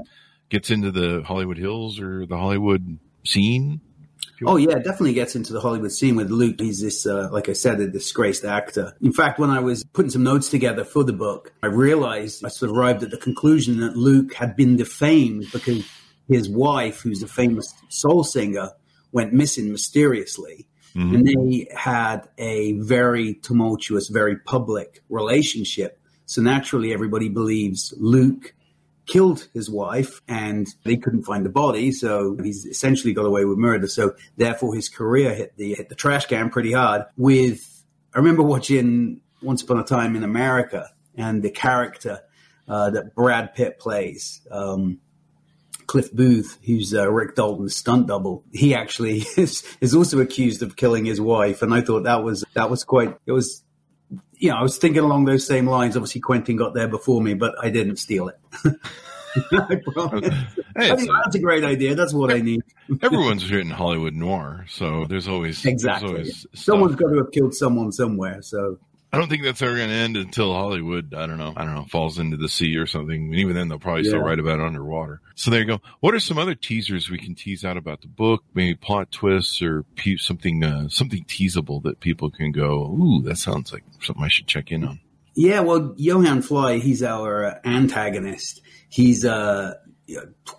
gets 0.50 0.72
into 0.72 0.92
the 0.92 1.22
Hollywood 1.22 1.60
Hills 1.60 2.00
or 2.00 2.26
the 2.26 2.38
Hollywood 2.38 2.98
scene? 3.24 3.82
Oh 4.46 4.58
yeah, 4.58 4.76
definitely 4.76 5.14
gets 5.14 5.36
into 5.36 5.54
the 5.54 5.60
Hollywood 5.60 5.92
scene 5.92 6.16
with 6.16 6.30
Luke. 6.30 6.60
He's 6.60 6.82
this, 6.82 7.06
uh, 7.06 7.30
like 7.32 7.50
I 7.50 7.54
said, 7.54 7.80
a 7.82 7.88
disgraced 7.88 8.46
actor. 8.46 8.96
In 9.02 9.12
fact, 9.12 9.40
when 9.40 9.50
I 9.50 9.60
was 9.60 9.84
putting 9.84 10.12
some 10.12 10.24
notes 10.24 10.50
together 10.50 10.86
for 10.86 11.04
the 11.04 11.14
book, 11.14 11.54
I 11.62 11.68
realized 11.68 12.46
I 12.46 12.50
sort 12.50 12.72
of 12.72 12.78
arrived 12.78 13.04
at 13.04 13.12
the 13.12 13.18
conclusion 13.18 13.80
that 13.82 13.98
Luke 13.98 14.34
had 14.34 14.56
been 14.56 14.78
defamed 14.78 15.48
because 15.52 15.86
his 16.28 16.50
wife, 16.50 17.02
who's 17.02 17.22
a 17.22 17.28
famous 17.28 17.74
soul 17.90 18.24
singer, 18.24 18.72
went 19.12 19.34
missing 19.34 19.72
mysteriously. 19.72 20.68
Mm-hmm. 20.96 21.16
And 21.16 21.28
they 21.28 21.68
had 21.76 22.28
a 22.38 22.74
very 22.80 23.36
tumultuous, 23.36 24.08
very 24.08 24.38
public 24.38 25.04
relationship. 25.10 26.00
So 26.26 26.42
naturally, 26.42 26.94
everybody 26.94 27.30
believes 27.30 27.94
Luke 27.98 28.54
killed 29.10 29.48
his 29.54 29.70
wife 29.70 30.22
and 30.28 30.68
they 30.84 30.96
couldn't 30.96 31.24
find 31.24 31.46
the 31.46 31.50
body. 31.50 31.92
So 31.92 32.38
he's 32.42 32.66
essentially 32.66 33.12
got 33.14 33.26
away 33.26 33.44
with 33.44 33.58
murder. 33.58 33.88
So 33.88 34.14
therefore 34.38 34.76
his 34.76 34.88
career 34.88 35.34
hit 35.34 35.58
the, 35.58 35.74
hit 35.74 35.90
the 35.90 35.96
trash 35.96 36.28
can 36.28 36.50
pretty 36.50 36.72
hard 36.72 37.06
with, 37.18 37.84
I 38.14 38.20
remember 38.20 38.44
watching 38.44 39.22
Once 39.42 39.64
Upon 39.64 39.80
a 39.80 39.84
Time 39.84 40.16
in 40.16 40.24
America 40.24 40.90
and 41.16 41.42
the 41.42 41.50
character 41.50 42.22
uh, 42.68 42.92
that 42.92 43.16
Brad 43.16 43.56
Pitt 43.56 43.80
plays. 43.80 44.42
Um, 44.52 45.00
Cliff 45.88 46.14
Booth, 46.14 46.60
who's 46.64 46.94
uh, 46.94 47.12
Rick 47.12 47.34
Dalton's 47.34 47.76
stunt 47.76 48.06
double, 48.06 48.44
he 48.54 48.76
actually 48.76 49.26
is, 49.38 49.64
is 49.82 49.96
also 49.96 50.20
accused 50.20 50.62
of 50.62 50.76
killing 50.76 51.06
his 51.06 51.20
wife, 51.20 51.64
and 51.64 51.74
I 51.74 51.82
thought 51.82 52.04
that 52.04 52.24
was 52.24 52.46
that 52.54 52.70
was 52.70 52.84
quite. 52.84 53.18
It 53.26 53.32
was 53.32 53.64
you 54.40 54.50
know, 54.50 54.56
I 54.56 54.64
was 54.64 54.78
thinking 54.78 55.04
along 55.04 55.26
those 55.26 55.46
same 55.46 55.68
lines. 55.68 55.96
Obviously, 55.96 56.22
Quentin 56.22 56.56
got 56.56 56.74
there 56.74 56.88
before 56.88 57.22
me, 57.22 57.34
but 57.34 57.56
I 57.62 57.70
didn't 57.70 57.98
steal 57.98 58.30
it. 58.30 58.40
I 59.52 59.76
promise. 59.76 60.34
Hey, 60.76 60.92
I 60.92 60.96
think 60.96 61.12
that's 61.24 61.36
a 61.36 61.40
great 61.40 61.64
idea. 61.64 61.94
That's 61.94 62.14
what 62.14 62.32
I 62.32 62.40
need. 62.40 62.62
everyone's 63.02 63.52
written 63.52 63.70
Hollywood 63.70 64.16
noir, 64.16 64.66
so 64.68 65.06
there's 65.06 65.28
always 65.28 65.64
exactly. 65.66 66.14
There's 66.14 66.46
always 66.46 66.48
Someone's 66.54 66.96
got 66.96 67.10
to 67.10 67.18
have 67.18 67.32
killed 67.32 67.54
someone 67.54 67.92
somewhere. 67.92 68.42
So 68.42 68.80
I 69.12 69.18
don't 69.18 69.28
think 69.28 69.44
that's 69.44 69.62
ever 69.62 69.76
going 69.76 69.90
to 69.90 69.96
end 69.96 70.18
until 70.18 70.54
Hollywood, 70.54 71.16
I 71.16 71.26
don't 71.26 71.40
know, 71.40 71.54
I 71.58 71.66
don't 71.66 71.74
know, 71.74 71.86
falls 71.86 72.20
into 72.20 72.38
the 72.38 72.48
sea 72.48 72.78
or 72.78 72.86
something. 72.86 73.26
And 73.26 73.36
even 73.36 73.56
then, 73.56 73.68
they'll 73.68 73.80
probably 73.80 74.04
still 74.04 74.20
write 74.20 74.38
about 74.38 74.60
it 74.60 74.66
underwater. 74.66 75.20
So 75.34 75.50
there 75.50 75.62
you 75.62 75.66
go. 75.66 75.82
What 76.00 76.14
are 76.14 76.20
some 76.20 76.38
other 76.38 76.54
teasers 76.54 77.10
we 77.10 77.18
can 77.18 77.34
tease 77.34 77.66
out 77.66 77.76
about 77.76 78.02
the 78.02 78.08
book? 78.08 78.44
Maybe 78.54 78.76
plot 78.76 79.12
twists 79.12 79.62
or 79.64 79.84
pe- 79.96 80.18
something, 80.18 80.64
uh, 80.64 80.90
something 80.90 81.24
teasable 81.28 81.80
that 81.82 82.02
people 82.02 82.30
can 82.30 82.52
go, 82.52 82.86
ooh, 82.86 83.24
that 83.24 83.38
sounds 83.38 83.74
like 83.74 83.84
something 84.02 84.24
I 84.24 84.28
should 84.28 84.48
check 84.48 84.72
in 84.72 84.84
on. 84.84 85.00
Yeah, 85.36 85.62
well, 85.62 85.94
Johan 85.98 86.42
Fly, 86.44 86.78
he's 86.78 87.02
our 87.02 87.60
antagonist. 87.66 88.62
He's 88.90 89.24
a 89.24 89.78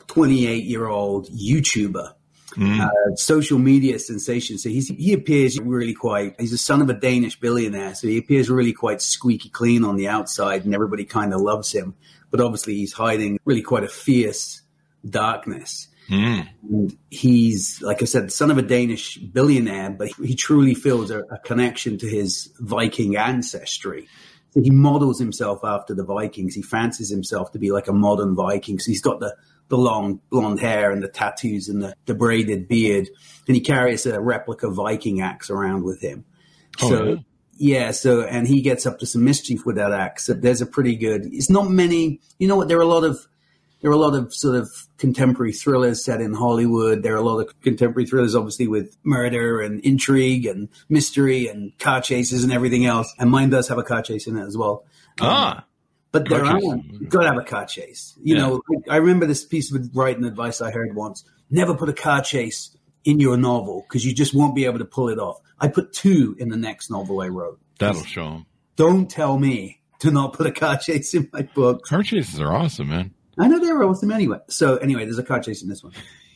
28 0.09 0.65
year 0.65 0.87
old 0.87 1.29
YouTuber, 1.29 2.15
Mm. 2.57 2.81
uh, 2.81 3.17
social 3.17 3.59
media 3.59 3.99
sensation. 3.99 4.59
So 4.59 4.69
he's, 4.69 4.89
he 4.89 5.13
appears 5.13 5.59
really 5.61 5.95
quite, 5.95 6.35
he's 6.41 6.51
the 6.51 6.59
son 6.59 6.83
of 6.83 6.91
a 6.91 6.95
Danish 6.95 7.39
billionaire. 7.39 7.95
So 7.95 8.09
he 8.09 8.19
appears 8.19 8.51
really 8.51 8.73
quite 8.73 9.01
squeaky 9.01 9.49
clean 9.49 9.85
on 9.85 9.97
the 9.97 10.09
outside 10.09 10.65
and 10.65 10.75
everybody 10.75 11.05
kind 11.05 11.33
of 11.33 11.41
loves 11.41 11.73
him. 11.73 11.95
But 12.31 12.41
obviously 12.41 12.75
he's 12.75 12.93
hiding 12.93 13.39
really 13.45 13.63
quite 13.63 13.85
a 13.85 13.89
fierce 13.89 14.63
darkness. 15.09 15.89
Mm. 16.09 16.49
And 16.69 16.97
he's, 17.11 17.81
like 17.83 18.03
I 18.03 18.05
said, 18.05 18.33
son 18.33 18.51
of 18.51 18.59
a 18.59 18.63
Danish 18.63 19.17
billionaire, 19.17 19.91
but 19.91 20.09
he 20.09 20.35
truly 20.35 20.75
feels 20.75 21.11
a, 21.11 21.21
a 21.21 21.39
connection 21.39 21.99
to 21.99 22.09
his 22.09 22.53
Viking 22.59 23.17
ancestry. 23.17 24.09
So 24.53 24.61
he 24.61 24.71
models 24.71 25.21
himself 25.21 25.61
after 25.63 25.95
the 25.95 26.05
Vikings. 26.05 26.57
He 26.57 26.63
fancies 26.63 27.11
himself 27.11 27.53
to 27.53 27.61
be 27.61 27.71
like 27.71 27.87
a 27.87 27.93
modern 27.93 28.35
Viking. 28.35 28.81
So 28.81 28.91
he's 28.91 29.01
got 29.01 29.21
the, 29.21 29.37
the 29.71 29.79
long 29.79 30.21
blonde 30.29 30.61
hair 30.61 30.91
and 30.91 31.03
the 31.03 31.09
tattoos 31.09 31.69
and 31.69 31.83
the, 31.83 31.95
the 32.05 32.15
braided 32.15 32.69
beard. 32.69 33.09
And 33.47 33.57
he 33.57 33.63
carries 33.63 34.05
a 34.05 34.21
replica 34.21 34.71
Viking 34.71 35.23
axe 35.23 35.49
around 35.49 35.85
with 35.85 36.03
him. 36.03 36.25
Oh, 36.83 36.89
so, 36.89 37.05
yeah? 37.05 37.17
yeah, 37.57 37.91
so, 37.93 38.23
and 38.23 38.47
he 38.47 38.61
gets 38.61 38.85
up 38.85 38.99
to 38.99 39.07
some 39.07 39.25
mischief 39.25 39.65
with 39.65 39.77
that 39.77 39.93
axe. 39.93 40.27
So 40.27 40.35
there's 40.35 40.61
a 40.61 40.67
pretty 40.67 40.97
good, 40.97 41.25
it's 41.33 41.49
not 41.49 41.71
many, 41.71 42.21
you 42.39 42.47
know 42.47 42.57
what, 42.57 42.69
there 42.69 42.79
are 42.79 42.83
a 42.83 42.87
lot 42.87 43.05
of, 43.05 43.27
there 43.81 43.91
are 43.91 43.95
a 43.95 43.99
lot 43.99 44.15
of 44.15 44.35
sort 44.35 44.57
of 44.57 44.69
contemporary 44.99 45.53
thrillers 45.53 46.05
set 46.05 46.21
in 46.21 46.35
Hollywood. 46.35 47.03
There 47.03 47.15
are 47.15 47.19
a 47.19 47.23
lot 47.23 47.39
of 47.39 47.61
contemporary 47.63 48.07
thrillers, 48.07 48.35
obviously, 48.35 48.69
with 48.69 48.95
murder 49.05 49.63
and 49.63 49.81
intrigue 49.81 50.45
and 50.45 50.69
mystery 50.91 51.49
and 51.49 51.77
car 51.79 52.03
chases 52.03 52.45
and 52.45 52.53
everything 52.53 52.85
else. 52.85 53.11
And 53.19 53.31
mine 53.31 53.49
does 53.49 53.69
have 53.69 53.79
a 53.79 53.83
car 53.83 54.03
chase 54.03 54.27
in 54.27 54.37
it 54.37 54.45
as 54.45 54.55
well. 54.55 54.85
Ah, 55.19 55.65
But 56.13 56.29
there 56.29 56.41
Car 56.45 56.59
chase. 56.59 56.69
aren't. 56.69 56.85
You've 57.01 57.09
got 57.11 57.21
to 57.23 57.27
have 57.29 57.37
a 57.39 57.45
car 57.45 57.67
chase. 57.67 58.15
You 58.23 58.35
Yeah. 58.37 58.41
know, 58.43 58.63
I 58.89 58.95
I 58.95 58.97
remember 58.97 59.27
this 59.27 59.45
piece 59.45 59.73
of 59.73 59.89
writing 59.95 60.25
advice 60.25 60.61
I 60.61 60.71
heard 60.71 60.95
once. 60.95 61.25
Never 61.51 61.75
put 61.75 61.89
a 61.89 61.93
car 61.93 62.21
chase 62.23 62.77
in 63.05 63.21
your 63.21 63.37
novel 63.37 63.85
because 63.89 64.05
you 64.05 64.13
just 64.15 64.35
won't 64.35 64.55
be 64.55 64.65
able 64.65 64.79
to 64.81 64.85
pull 64.85 65.09
it 65.09 65.19
off. 65.19 65.39
I 65.59 65.69
put 65.69 65.93
two 65.93 66.37
in 66.39 66.49
the 66.49 66.57
next 66.57 66.91
novel 66.91 67.21
I 67.21 67.29
wrote. 67.29 67.59
that'll 67.79 68.03
show 68.05 68.25
them. 68.31 68.47
Don't 68.77 69.09
tell 69.11 69.39
me 69.39 69.81
to 70.01 70.11
not 70.11 70.33
put 70.33 70.47
a 70.47 70.53
car 70.53 70.77
chase 70.79 71.15
in 71.15 71.29
my 71.33 71.43
book. 71.43 71.85
Car 71.85 72.03
chases 72.03 72.41
are 72.41 72.53
awesome, 72.55 72.89
man. 72.89 73.13
I 73.39 73.47
know 73.49 73.59
they 73.59 73.73
were 73.73 73.85
awesome 73.85 74.11
anyway. 74.11 74.39
So 74.49 74.77
anyway, 74.79 75.05
there's 75.05 75.19
a 75.19 75.23
car 75.23 75.41
chase 75.41 75.63
in 75.63 75.69
this 75.69 75.83
one. 75.85 75.93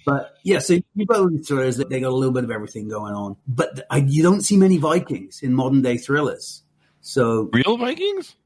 But 0.07 0.37
yeah, 0.43 0.59
so 0.59 0.79
got 1.07 1.31
these 1.31 1.49
thrillers 1.49 1.79
that 1.79 1.89
they 1.91 1.99
got 2.01 2.13
a 2.13 2.15
little 2.15 2.33
bit 2.33 2.45
of 2.45 2.51
everything 2.51 2.89
going 2.89 3.15
on. 3.15 3.37
But 3.49 3.87
I, 3.91 3.99
you 3.99 4.23
don't 4.23 4.43
see 4.43 4.57
many 4.57 4.77
Vikings 4.77 5.41
in 5.43 5.53
modern 5.55 5.81
day 5.83 5.97
thrillers. 5.97 6.63
So 7.01 7.51
Real 7.53 7.77
Vikings? 7.79 8.37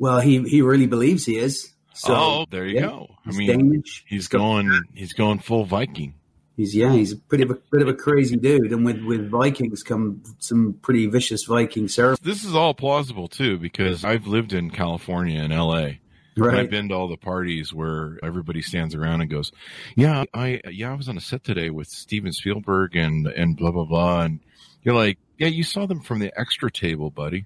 Well, 0.00 0.18
he 0.18 0.42
he 0.42 0.62
really 0.62 0.86
believes 0.86 1.26
he 1.26 1.36
is. 1.36 1.72
So 1.92 2.14
oh, 2.14 2.44
there 2.50 2.66
you 2.66 2.76
yeah, 2.76 2.86
go. 2.86 3.14
I 3.26 3.32
mean, 3.32 3.46
Danish. 3.46 4.04
he's 4.08 4.28
going, 4.28 4.82
he's 4.94 5.12
going 5.12 5.40
full 5.40 5.66
Viking. 5.66 6.14
He's 6.56 6.74
yeah, 6.74 6.90
he's 6.90 7.12
a 7.12 7.16
of 7.42 7.50
a 7.50 7.58
bit 7.70 7.82
of 7.82 7.88
a 7.88 7.94
crazy 7.94 8.36
dude, 8.36 8.72
and 8.72 8.84
with 8.84 9.04
with 9.04 9.30
Vikings 9.30 9.82
come 9.82 10.22
some 10.38 10.78
pretty 10.80 11.06
vicious 11.06 11.44
Viking 11.44 11.86
ceremonies. 11.86 12.20
This 12.22 12.44
is 12.44 12.54
all 12.54 12.72
plausible 12.72 13.28
too 13.28 13.58
because 13.58 14.02
I've 14.02 14.26
lived 14.26 14.54
in 14.54 14.70
California 14.70 15.40
and 15.40 15.52
LA. 15.52 15.92
And 16.36 16.56
I've 16.56 16.70
been 16.70 16.88
to 16.88 16.94
all 16.94 17.08
the 17.08 17.18
parties 17.18 17.74
where 17.74 18.18
everybody 18.22 18.62
stands 18.62 18.94
around 18.94 19.20
and 19.20 19.28
goes, 19.28 19.52
"Yeah, 19.96 20.24
I 20.32 20.62
yeah, 20.70 20.92
I 20.92 20.94
was 20.94 21.10
on 21.10 21.18
a 21.18 21.20
set 21.20 21.44
today 21.44 21.68
with 21.68 21.88
Steven 21.88 22.32
Spielberg 22.32 22.96
and 22.96 23.26
and 23.26 23.54
blah 23.54 23.72
blah 23.72 23.84
blah." 23.84 24.22
And 24.22 24.40
you're 24.82 24.94
like, 24.94 25.18
"Yeah, 25.36 25.48
you 25.48 25.62
saw 25.62 25.84
them 25.84 26.00
from 26.00 26.20
the 26.20 26.32
extra 26.40 26.70
table, 26.70 27.10
buddy. 27.10 27.44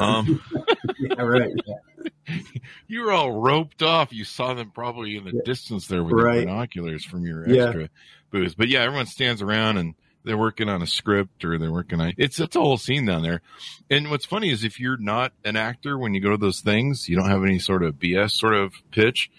Um, 0.00 0.40
yeah, 0.98 1.22
right. 1.22 1.50
Yeah. 1.66 2.38
you 2.86 3.02
were 3.02 3.12
all 3.12 3.30
roped 3.32 3.82
off. 3.82 4.12
You 4.12 4.24
saw 4.24 4.54
them 4.54 4.70
probably 4.70 5.16
in 5.16 5.24
the 5.24 5.42
distance 5.44 5.86
there 5.86 6.02
with 6.02 6.14
Right. 6.14 6.40
the 6.40 6.46
binoculars 6.46 7.04
from 7.04 7.24
your 7.24 7.48
Yeah. 7.48 7.64
extra 7.64 7.88
booth. 8.30 8.56
But 8.56 8.68
yeah, 8.68 8.82
everyone 8.82 9.06
stands 9.06 9.40
around 9.42 9.78
and 9.78 9.94
they're 10.24 10.36
working 10.38 10.68
on 10.68 10.82
a 10.82 10.86
script 10.86 11.44
or 11.44 11.58
they're 11.58 11.72
working 11.72 12.00
on 12.00 12.12
it's 12.18 12.38
it's 12.40 12.56
a 12.56 12.60
whole 12.60 12.76
scene 12.76 13.06
down 13.06 13.22
there. 13.22 13.40
And 13.88 14.10
what's 14.10 14.26
funny 14.26 14.50
is 14.50 14.64
if 14.64 14.78
you're 14.80 14.98
not 14.98 15.32
an 15.44 15.56
actor 15.56 15.96
when 15.98 16.12
you 16.14 16.20
go 16.20 16.30
to 16.32 16.36
those 16.36 16.60
things, 16.60 17.08
you 17.08 17.16
don't 17.16 17.30
have 17.30 17.44
any 17.44 17.58
sort 17.58 17.82
of 17.82 17.94
BS 17.98 18.32
sort 18.32 18.54
of 18.54 18.72
pitch. 18.90 19.30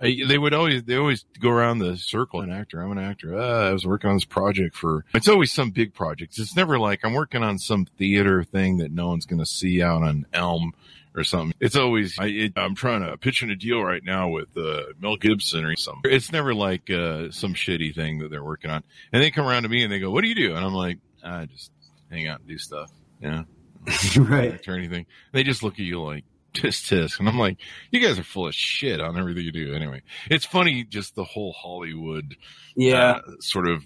Uh, 0.00 0.08
They 0.28 0.38
would 0.38 0.54
always 0.54 0.82
they 0.84 0.96
always 0.96 1.24
go 1.40 1.50
around 1.50 1.78
the 1.78 1.96
circle. 1.96 2.40
An 2.40 2.50
actor, 2.50 2.80
I'm 2.80 2.92
an 2.92 2.98
actor. 2.98 3.38
Uh, 3.38 3.68
I 3.68 3.72
was 3.72 3.86
working 3.86 4.10
on 4.10 4.16
this 4.16 4.24
project 4.24 4.76
for. 4.76 5.04
It's 5.14 5.28
always 5.28 5.52
some 5.52 5.70
big 5.70 5.94
project. 5.94 6.38
It's 6.38 6.56
never 6.56 6.78
like 6.78 7.04
I'm 7.04 7.14
working 7.14 7.42
on 7.42 7.58
some 7.58 7.86
theater 7.98 8.44
thing 8.44 8.78
that 8.78 8.90
no 8.92 9.08
one's 9.08 9.26
going 9.26 9.40
to 9.40 9.46
see 9.46 9.82
out 9.82 10.02
on 10.02 10.26
Elm 10.32 10.72
or 11.16 11.22
something. 11.24 11.54
It's 11.60 11.76
always 11.76 12.18
I, 12.18 12.26
it, 12.26 12.52
I'm 12.56 12.74
trying 12.74 13.02
to 13.02 13.16
pitch 13.16 13.42
in 13.42 13.50
a 13.50 13.56
deal 13.56 13.82
right 13.82 14.02
now 14.04 14.28
with 14.28 14.48
uh, 14.56 14.82
Mel 15.00 15.16
Gibson 15.16 15.64
or 15.64 15.76
something. 15.76 16.10
It's 16.12 16.32
never 16.32 16.54
like 16.54 16.90
uh, 16.90 17.30
some 17.30 17.54
shitty 17.54 17.94
thing 17.94 18.18
that 18.18 18.30
they're 18.30 18.44
working 18.44 18.70
on. 18.70 18.82
And 19.12 19.22
they 19.22 19.30
come 19.30 19.46
around 19.46 19.62
to 19.62 19.68
me 19.68 19.84
and 19.84 19.92
they 19.92 20.00
go, 20.00 20.10
"What 20.10 20.22
do 20.22 20.28
you 20.28 20.34
do?" 20.34 20.54
And 20.56 20.64
I'm 20.64 20.74
like, 20.74 20.98
"I 21.22 21.46
just 21.46 21.70
hang 22.10 22.26
out 22.26 22.40
and 22.40 22.48
do 22.48 22.58
stuff." 22.58 22.90
Yeah, 23.20 23.44
right. 24.18 24.66
or 24.68 24.74
anything. 24.74 25.06
They 25.32 25.44
just 25.44 25.62
look 25.62 25.74
at 25.74 25.80
you 25.80 26.02
like 26.02 26.24
tisk 26.54 26.88
tisk, 26.88 27.18
and 27.18 27.28
I'm 27.28 27.38
like, 27.38 27.58
"You 27.90 28.00
guys 28.00 28.18
are 28.18 28.22
full 28.24 28.46
of 28.46 28.54
shit 28.54 29.00
on 29.00 29.18
everything 29.18 29.44
you 29.44 29.52
do." 29.52 29.74
Anyway, 29.74 30.02
it's 30.30 30.44
funny 30.46 30.84
just 30.84 31.14
the 31.14 31.24
whole 31.24 31.52
Hollywood 31.52 32.36
Yeah. 32.76 33.16
uh, 33.16 33.20
sort 33.40 33.68
of 33.68 33.84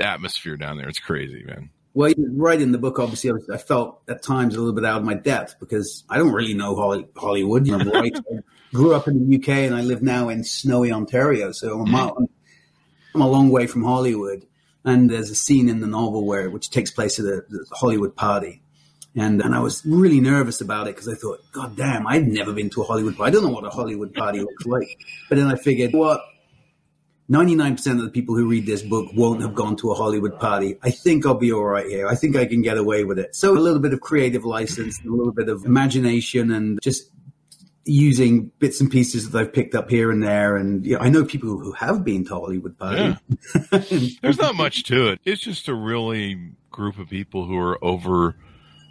atmosphere 0.00 0.56
down 0.56 0.76
there. 0.76 0.88
It's 0.88 0.98
crazy, 1.00 1.44
man. 1.44 1.70
Well, 1.92 2.12
right 2.36 2.60
in 2.60 2.70
the 2.70 2.78
book, 2.78 2.98
obviously, 3.00 3.30
I, 3.30 3.32
was, 3.32 3.50
I 3.50 3.56
felt 3.56 4.02
at 4.08 4.22
times 4.22 4.54
a 4.54 4.58
little 4.58 4.74
bit 4.74 4.84
out 4.84 4.98
of 4.98 5.04
my 5.04 5.14
depth 5.14 5.56
because 5.58 6.04
I 6.08 6.18
don't 6.18 6.32
really 6.32 6.54
know 6.54 6.76
Holly, 6.76 7.06
Hollywood. 7.16 7.66
You 7.66 7.78
know, 7.78 7.90
right? 7.90 8.12
I 8.32 8.38
grew 8.72 8.94
up 8.94 9.08
in 9.08 9.28
the 9.28 9.36
UK 9.38 9.48
and 9.48 9.74
I 9.74 9.80
live 9.80 10.00
now 10.02 10.28
in 10.28 10.44
snowy 10.44 10.92
Ontario, 10.92 11.50
so 11.50 11.80
I'm, 11.80 11.92
out, 11.94 12.16
I'm 13.14 13.20
a 13.20 13.28
long 13.28 13.50
way 13.50 13.66
from 13.66 13.82
Hollywood. 13.82 14.46
And 14.84 15.10
there's 15.10 15.30
a 15.30 15.34
scene 15.34 15.68
in 15.68 15.80
the 15.80 15.86
novel 15.88 16.24
where 16.24 16.48
which 16.48 16.70
takes 16.70 16.90
place 16.92 17.18
at 17.18 17.24
a, 17.26 17.42
the 17.48 17.66
Hollywood 17.72 18.14
party, 18.14 18.62
and 19.16 19.40
and 19.42 19.54
I 19.54 19.60
was 19.60 19.84
really 19.84 20.20
nervous 20.20 20.60
about 20.60 20.86
it 20.86 20.94
because 20.94 21.08
I 21.08 21.14
thought, 21.14 21.40
God 21.52 21.76
damn, 21.76 22.06
I've 22.06 22.26
never 22.26 22.52
been 22.52 22.70
to 22.70 22.82
a 22.82 22.84
Hollywood 22.84 23.16
party. 23.16 23.30
I 23.30 23.32
don't 23.32 23.44
know 23.44 23.54
what 23.54 23.64
a 23.64 23.70
Hollywood 23.70 24.14
party 24.14 24.40
looks 24.40 24.66
like. 24.66 24.98
But 25.28 25.38
then 25.38 25.46
I 25.46 25.56
figured, 25.56 25.92
what? 25.92 26.22
99% 27.30 27.92
of 27.92 28.02
the 28.02 28.10
people 28.10 28.34
who 28.34 28.48
read 28.48 28.66
this 28.66 28.82
book 28.82 29.08
won't 29.14 29.40
have 29.40 29.54
gone 29.54 29.76
to 29.76 29.92
a 29.92 29.94
Hollywood 29.94 30.40
party. 30.40 30.76
I 30.82 30.90
think 30.90 31.24
I'll 31.24 31.34
be 31.34 31.52
all 31.52 31.64
right 31.64 31.86
here. 31.86 32.08
I 32.08 32.16
think 32.16 32.34
I 32.34 32.44
can 32.44 32.60
get 32.60 32.76
away 32.76 33.04
with 33.04 33.20
it. 33.20 33.36
So 33.36 33.52
a 33.52 33.60
little 33.60 33.78
bit 33.78 33.92
of 33.92 34.00
creative 34.00 34.44
license, 34.44 35.00
a 35.04 35.08
little 35.08 35.32
bit 35.32 35.48
of 35.48 35.64
imagination 35.64 36.50
and 36.50 36.82
just 36.82 37.08
using 37.84 38.50
bits 38.58 38.80
and 38.80 38.90
pieces 38.90 39.30
that 39.30 39.38
I've 39.38 39.52
picked 39.52 39.76
up 39.76 39.90
here 39.90 40.10
and 40.10 40.22
there. 40.22 40.56
And 40.56 40.84
you 40.84 40.96
know, 40.96 41.00
I 41.00 41.08
know 41.08 41.24
people 41.24 41.50
who 41.50 41.72
have 41.72 42.04
been 42.04 42.24
to 42.26 42.34
Hollywood 42.34 42.76
parties. 42.76 43.16
There's 44.22 44.38
not 44.38 44.56
much 44.56 44.82
to 44.84 45.08
it. 45.08 45.20
It's 45.24 45.40
just 45.40 45.68
a 45.68 45.74
really 45.74 46.52
group 46.70 46.98
of 46.98 47.08
people 47.08 47.46
who 47.46 47.56
are 47.58 47.82
over, 47.82 48.36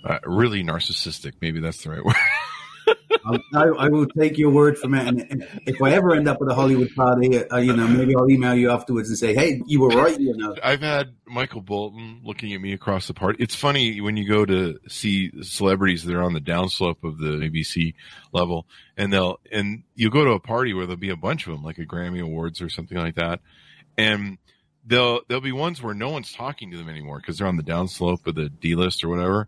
uh, 0.03 0.19
really 0.25 0.63
narcissistic. 0.63 1.33
Maybe 1.41 1.59
that's 1.59 1.83
the 1.83 1.91
right 1.91 2.03
word. 2.05 2.15
I'll- 3.25 3.39
I, 3.53 3.85
I 3.85 3.89
will 3.89 4.07
take 4.07 4.37
your 4.37 4.49
word 4.49 4.77
for 4.77 4.93
it. 4.95 5.05
And 5.07 5.47
if 5.67 5.79
I 5.81 5.91
ever 5.91 6.15
end 6.15 6.27
up 6.27 6.37
at 6.41 6.51
a 6.51 6.55
Hollywood 6.55 6.89
party, 6.95 7.37
uh, 7.37 7.57
you 7.57 7.75
know, 7.75 7.87
maybe 7.87 8.15
I'll 8.15 8.29
email 8.29 8.55
you 8.55 8.71
afterwards 8.71 9.09
and 9.09 9.17
say, 9.17 9.35
"Hey, 9.35 9.61
you 9.67 9.81
were 9.81 9.89
right." 9.89 10.19
You 10.19 10.35
know, 10.35 10.55
I've 10.63 10.81
had 10.81 11.13
Michael 11.27 11.61
Bolton 11.61 12.21
looking 12.23 12.53
at 12.53 12.61
me 12.61 12.73
across 12.73 13.07
the 13.07 13.13
party. 13.13 13.43
It's 13.43 13.53
funny 13.53 14.01
when 14.01 14.17
you 14.17 14.27
go 14.27 14.45
to 14.45 14.79
see 14.87 15.31
celebrities 15.43 16.03
that 16.05 16.15
are 16.15 16.23
on 16.23 16.33
the 16.33 16.39
downslope 16.41 17.03
of 17.03 17.19
the 17.19 17.31
ABC 17.47 17.93
level, 18.31 18.65
and 18.97 19.13
they'll 19.13 19.39
and 19.51 19.83
you 19.95 20.09
go 20.09 20.23
to 20.25 20.31
a 20.31 20.39
party 20.39 20.73
where 20.73 20.85
there'll 20.87 20.97
be 20.99 21.09
a 21.11 21.15
bunch 21.17 21.45
of 21.45 21.53
them, 21.53 21.63
like 21.63 21.77
a 21.77 21.85
Grammy 21.85 22.21
Awards 22.23 22.61
or 22.61 22.69
something 22.69 22.97
like 22.97 23.15
that, 23.15 23.41
and 23.97 24.37
they'll 24.85 25.21
there'll 25.27 25.41
be 25.41 25.51
ones 25.51 25.81
where 25.81 25.93
no 25.93 26.09
one's 26.09 26.33
talking 26.33 26.71
to 26.71 26.77
them 26.77 26.89
anymore 26.89 27.17
because 27.17 27.37
they're 27.37 27.47
on 27.47 27.57
the 27.57 27.63
downslope 27.63 28.25
of 28.27 28.35
the 28.35 28.49
D 28.49 28.75
list 28.75 29.03
or 29.03 29.09
whatever, 29.09 29.47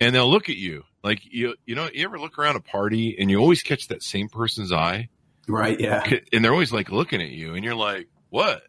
and 0.00 0.14
they'll 0.14 0.30
look 0.30 0.48
at 0.48 0.56
you. 0.56 0.84
Like 1.02 1.20
you 1.24 1.54
you 1.66 1.74
know 1.74 1.88
you 1.92 2.04
ever 2.04 2.18
look 2.18 2.38
around 2.38 2.56
a 2.56 2.60
party 2.60 3.16
and 3.18 3.30
you 3.30 3.38
always 3.38 3.62
catch 3.62 3.88
that 3.88 4.02
same 4.02 4.28
person's 4.28 4.72
eye? 4.72 5.08
Right? 5.46 5.78
Yeah, 5.78 6.02
and 6.32 6.44
they're 6.44 6.52
always 6.52 6.72
like 6.72 6.90
looking 6.90 7.20
at 7.20 7.30
you 7.30 7.54
and 7.54 7.64
you're 7.64 7.74
like 7.74 8.08
what? 8.30 8.62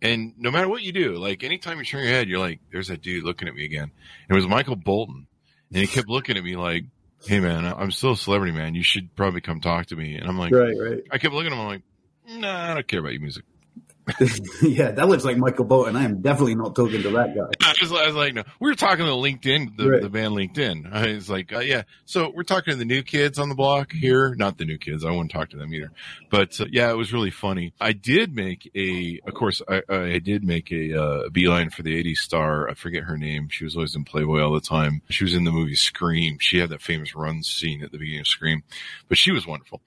And 0.00 0.34
no 0.36 0.50
matter 0.50 0.68
what 0.68 0.82
you 0.82 0.92
do 0.92 1.16
like 1.16 1.44
anytime 1.44 1.78
you 1.78 1.84
turn 1.84 2.02
your 2.02 2.12
head 2.12 2.28
you're 2.28 2.38
like 2.38 2.60
there's 2.72 2.88
that 2.88 3.00
dude 3.00 3.24
looking 3.24 3.48
at 3.48 3.54
me 3.54 3.64
again. 3.64 3.90
And 4.28 4.30
it 4.30 4.34
was 4.34 4.46
michael 4.46 4.76
bolton 4.76 5.26
and 5.70 5.78
he 5.78 5.86
kept 5.86 6.08
looking 6.08 6.36
at 6.36 6.44
me 6.44 6.56
like 6.56 6.84
hey 7.26 7.40
man 7.40 7.64
i'm 7.64 7.90
still 7.90 8.12
a 8.12 8.16
celebrity 8.16 8.52
man. 8.52 8.74
You 8.74 8.82
should 8.82 9.14
probably 9.14 9.40
come 9.40 9.60
talk 9.60 9.86
to 9.86 9.96
me. 9.96 10.16
And 10.16 10.28
i'm 10.28 10.38
like 10.38 10.52
right, 10.52 10.74
right. 10.78 11.02
i 11.10 11.18
kept 11.18 11.34
looking 11.34 11.52
at 11.52 11.56
him 11.56 11.60
i'm 11.60 11.66
like 11.66 11.82
nah 12.26 12.70
i 12.70 12.74
don't 12.74 12.88
care 12.88 13.00
about 13.00 13.12
your 13.12 13.20
music 13.20 13.44
yeah, 14.62 14.90
that 14.90 15.08
looks 15.08 15.24
like 15.24 15.38
Michael 15.38 15.64
Bolton. 15.64 15.96
I 15.96 16.04
am 16.04 16.20
definitely 16.20 16.56
not 16.56 16.74
talking 16.76 17.02
to 17.02 17.10
that 17.10 17.34
guy. 17.34 17.66
I 17.66 17.74
was, 17.80 17.90
I 17.90 18.06
was 18.06 18.14
like, 18.14 18.34
no, 18.34 18.42
we 18.60 18.68
were 18.70 18.74
talking 18.74 19.06
to 19.06 19.12
LinkedIn, 19.12 19.76
the, 19.78 19.88
Right. 19.88 20.02
the 20.02 20.10
band 20.10 20.34
LinkedIn. 20.34 20.92
I 20.92 21.14
was 21.14 21.30
like, 21.30 21.52
uh, 21.52 21.60
yeah. 21.60 21.82
So 22.04 22.30
we're 22.34 22.42
talking 22.42 22.72
to 22.72 22.76
the 22.76 22.84
new 22.84 23.02
kids 23.02 23.38
on 23.38 23.48
the 23.48 23.54
block 23.54 23.92
here. 23.92 24.34
Not 24.34 24.58
the 24.58 24.66
new 24.66 24.76
kids. 24.76 25.04
I 25.04 25.10
wouldn't 25.10 25.30
talk 25.30 25.50
to 25.50 25.56
them 25.56 25.72
either. 25.72 25.90
But 26.30 26.60
uh, 26.60 26.66
yeah, 26.70 26.90
it 26.90 26.96
was 26.96 27.12
really 27.14 27.30
funny. 27.30 27.72
I 27.80 27.92
did 27.92 28.34
make 28.34 28.70
a, 28.74 29.20
of 29.26 29.32
course, 29.32 29.62
I, 29.66 29.82
I 29.88 30.18
did 30.18 30.44
make 30.44 30.70
a 30.70 31.00
uh, 31.02 31.28
beeline 31.30 31.70
for 31.70 31.82
the 31.82 32.02
80s 32.04 32.18
star. 32.18 32.68
I 32.68 32.74
forget 32.74 33.04
her 33.04 33.16
name. 33.16 33.48
She 33.50 33.64
was 33.64 33.74
always 33.74 33.96
in 33.96 34.04
Playboy 34.04 34.40
all 34.42 34.52
the 34.52 34.60
time. 34.60 35.00
She 35.08 35.24
was 35.24 35.34
in 35.34 35.44
the 35.44 35.50
movie 35.52 35.76
Scream. 35.76 36.36
She 36.40 36.58
had 36.58 36.68
that 36.70 36.82
famous 36.82 37.14
run 37.14 37.42
scene 37.42 37.82
at 37.82 37.90
the 37.90 37.98
beginning 37.98 38.20
of 38.20 38.26
Scream, 38.26 38.64
but 39.08 39.16
she 39.16 39.32
was 39.32 39.46
wonderful. 39.46 39.80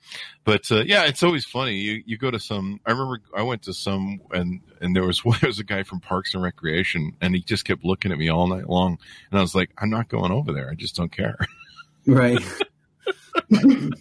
But 0.43 0.71
uh, 0.71 0.83
yeah, 0.85 1.03
it's 1.05 1.23
always 1.23 1.45
funny. 1.45 1.75
You 1.75 2.03
you 2.05 2.17
go 2.17 2.31
to 2.31 2.39
some. 2.39 2.79
I 2.85 2.91
remember 2.91 3.19
I 3.35 3.41
went 3.41 3.63
to 3.63 3.73
some 3.73 4.06
and 4.31 4.61
and 4.81 4.95
there 4.95 5.05
was 5.05 5.21
there 5.41 5.47
was 5.47 5.59
a 5.59 5.63
guy 5.63 5.83
from 5.83 5.99
Parks 5.99 6.33
and 6.33 6.43
Recreation, 6.43 7.13
and 7.21 7.35
he 7.35 7.41
just 7.41 7.65
kept 7.65 7.83
looking 7.83 8.11
at 8.11 8.17
me 8.17 8.29
all 8.29 8.47
night 8.47 8.69
long, 8.69 8.97
and 9.31 9.39
I 9.39 9.41
was 9.41 9.55
like, 9.55 9.71
I'm 9.77 9.89
not 9.89 10.09
going 10.09 10.31
over 10.31 10.53
there. 10.53 10.69
I 10.69 10.75
just 10.75 10.95
don't 10.95 11.11
care. 11.11 11.37
Right. 12.09 12.41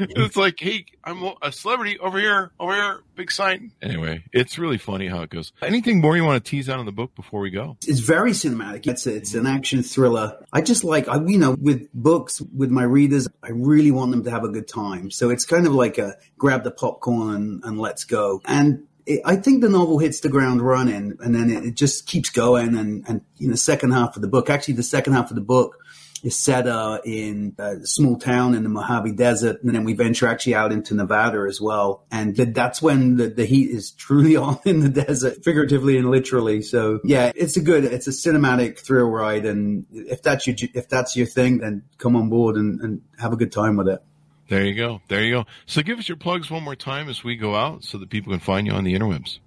it's 0.00 0.36
like, 0.36 0.58
hey, 0.58 0.86
I'm 1.04 1.32
a 1.42 1.52
celebrity 1.52 1.98
over 1.98 2.18
here, 2.18 2.52
over 2.58 2.74
here, 2.74 3.00
big 3.14 3.30
sign. 3.30 3.72
Anyway, 3.82 4.24
it's 4.32 4.58
really 4.58 4.78
funny 4.78 5.08
how 5.08 5.22
it 5.22 5.30
goes. 5.30 5.52
Anything 5.62 6.00
more 6.00 6.16
you 6.16 6.24
want 6.24 6.42
to 6.42 6.50
tease 6.50 6.68
out 6.68 6.80
of 6.80 6.86
the 6.86 6.92
book 6.92 7.14
before 7.14 7.40
we 7.40 7.50
go? 7.50 7.76
It's 7.86 8.00
very 8.00 8.32
cinematic. 8.32 8.86
It's 8.86 9.06
it's 9.06 9.34
an 9.34 9.46
action 9.46 9.82
thriller. 9.82 10.44
I 10.52 10.60
just 10.60 10.84
like 10.84 11.08
I 11.08 11.20
you 11.24 11.38
know 11.38 11.56
with 11.60 11.88
books 11.92 12.40
with 12.40 12.70
my 12.70 12.84
readers, 12.84 13.28
I 13.42 13.50
really 13.50 13.90
want 13.90 14.10
them 14.10 14.24
to 14.24 14.30
have 14.30 14.44
a 14.44 14.48
good 14.48 14.68
time. 14.68 15.10
So 15.10 15.30
it's 15.30 15.44
kind 15.44 15.66
of 15.66 15.74
like 15.74 15.98
a 15.98 16.16
grab 16.36 16.64
the 16.64 16.70
popcorn 16.70 17.34
and, 17.34 17.64
and 17.64 17.78
let's 17.78 18.04
go. 18.04 18.40
And 18.44 18.87
it, 19.08 19.22
I 19.24 19.36
think 19.36 19.62
the 19.62 19.68
novel 19.68 19.98
hits 19.98 20.20
the 20.20 20.28
ground 20.28 20.60
running, 20.60 21.16
and 21.20 21.34
then 21.34 21.50
it, 21.50 21.64
it 21.64 21.74
just 21.74 22.06
keeps 22.06 22.30
going. 22.30 22.76
And 22.76 23.04
and 23.08 23.22
you 23.36 23.48
know, 23.48 23.54
second 23.54 23.92
half 23.92 24.16
of 24.16 24.22
the 24.22 24.28
book, 24.28 24.50
actually, 24.50 24.74
the 24.74 24.82
second 24.82 25.14
half 25.14 25.30
of 25.30 25.34
the 25.34 25.40
book 25.40 25.76
is 26.22 26.36
set 26.36 26.66
uh, 26.66 27.00
in 27.04 27.54
a 27.58 27.86
small 27.86 28.18
town 28.18 28.54
in 28.54 28.64
the 28.64 28.68
Mojave 28.68 29.12
Desert, 29.12 29.62
and 29.62 29.74
then 29.74 29.84
we 29.84 29.94
venture 29.94 30.26
actually 30.26 30.54
out 30.54 30.72
into 30.72 30.94
Nevada 30.94 31.46
as 31.48 31.60
well. 31.60 32.04
And 32.10 32.36
th- 32.36 32.50
that's 32.52 32.82
when 32.82 33.16
the, 33.16 33.28
the 33.28 33.44
heat 33.44 33.70
is 33.70 33.92
truly 33.92 34.36
on 34.46 34.58
in 34.64 34.80
the 34.80 34.88
desert, 34.88 35.44
figuratively 35.44 35.96
and 35.96 36.10
literally. 36.10 36.62
So 36.62 37.00
yeah, 37.04 37.32
it's 37.34 37.56
a 37.56 37.62
good, 37.62 37.84
it's 37.84 38.08
a 38.08 38.10
cinematic 38.10 38.78
thrill 38.78 39.08
ride, 39.08 39.46
and 39.46 39.86
if 39.90 40.22
that's 40.22 40.46
your 40.46 40.56
if 40.74 40.88
that's 40.88 41.16
your 41.16 41.26
thing, 41.26 41.58
then 41.58 41.84
come 41.96 42.14
on 42.14 42.28
board 42.28 42.56
and, 42.56 42.80
and 42.80 43.02
have 43.18 43.32
a 43.32 43.36
good 43.36 43.52
time 43.52 43.76
with 43.76 43.88
it. 43.88 44.02
There 44.48 44.64
you 44.64 44.74
go. 44.74 45.00
There 45.08 45.22
you 45.22 45.32
go. 45.32 45.46
So 45.66 45.82
give 45.82 45.98
us 45.98 46.08
your 46.08 46.16
plugs 46.16 46.50
one 46.50 46.62
more 46.62 46.76
time 46.76 47.08
as 47.08 47.22
we 47.22 47.36
go 47.36 47.54
out 47.54 47.84
so 47.84 47.98
that 47.98 48.08
people 48.08 48.32
can 48.32 48.40
find 48.40 48.66
you 48.66 48.72
on 48.72 48.84
the 48.84 48.94
interwebs. 48.94 49.38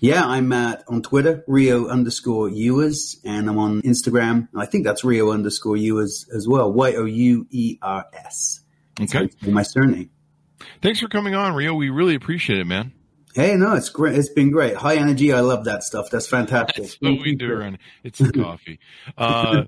Yeah, 0.00 0.24
I'm 0.26 0.52
at 0.52 0.84
on 0.88 1.02
Twitter, 1.02 1.44
Rio 1.46 1.88
underscore 1.88 2.48
Youers, 2.48 3.16
and 3.24 3.48
I'm 3.48 3.58
on 3.58 3.82
Instagram. 3.82 4.48
I 4.56 4.66
think 4.66 4.84
that's 4.84 5.04
Rio 5.04 5.30
underscore 5.30 5.76
Youers 5.76 6.28
as 6.34 6.46
well. 6.48 6.72
Y 6.72 6.94
O 6.94 7.04
U 7.04 7.46
E 7.50 7.78
R 7.82 8.04
S. 8.12 8.60
Okay. 9.00 9.30
My 9.42 9.62
surname. 9.62 10.10
Thanks 10.82 11.00
for 11.00 11.08
coming 11.08 11.34
on, 11.34 11.54
Rio. 11.54 11.74
We 11.74 11.90
really 11.90 12.14
appreciate 12.14 12.58
it, 12.58 12.66
man. 12.66 12.92
Hey, 13.36 13.54
no, 13.54 13.74
it's 13.74 13.90
great. 13.90 14.16
It's 14.16 14.30
been 14.30 14.50
great. 14.50 14.76
High 14.76 14.96
energy. 14.96 15.30
I 15.30 15.40
love 15.40 15.66
that 15.66 15.82
stuff. 15.82 16.08
That's 16.08 16.26
fantastic. 16.26 16.84
That's 16.84 16.96
what 17.02 17.20
we 17.20 17.34
do. 17.34 17.76
It's 18.02 18.18
the 18.18 18.32
coffee. 18.32 18.78
Uh, 19.18 19.64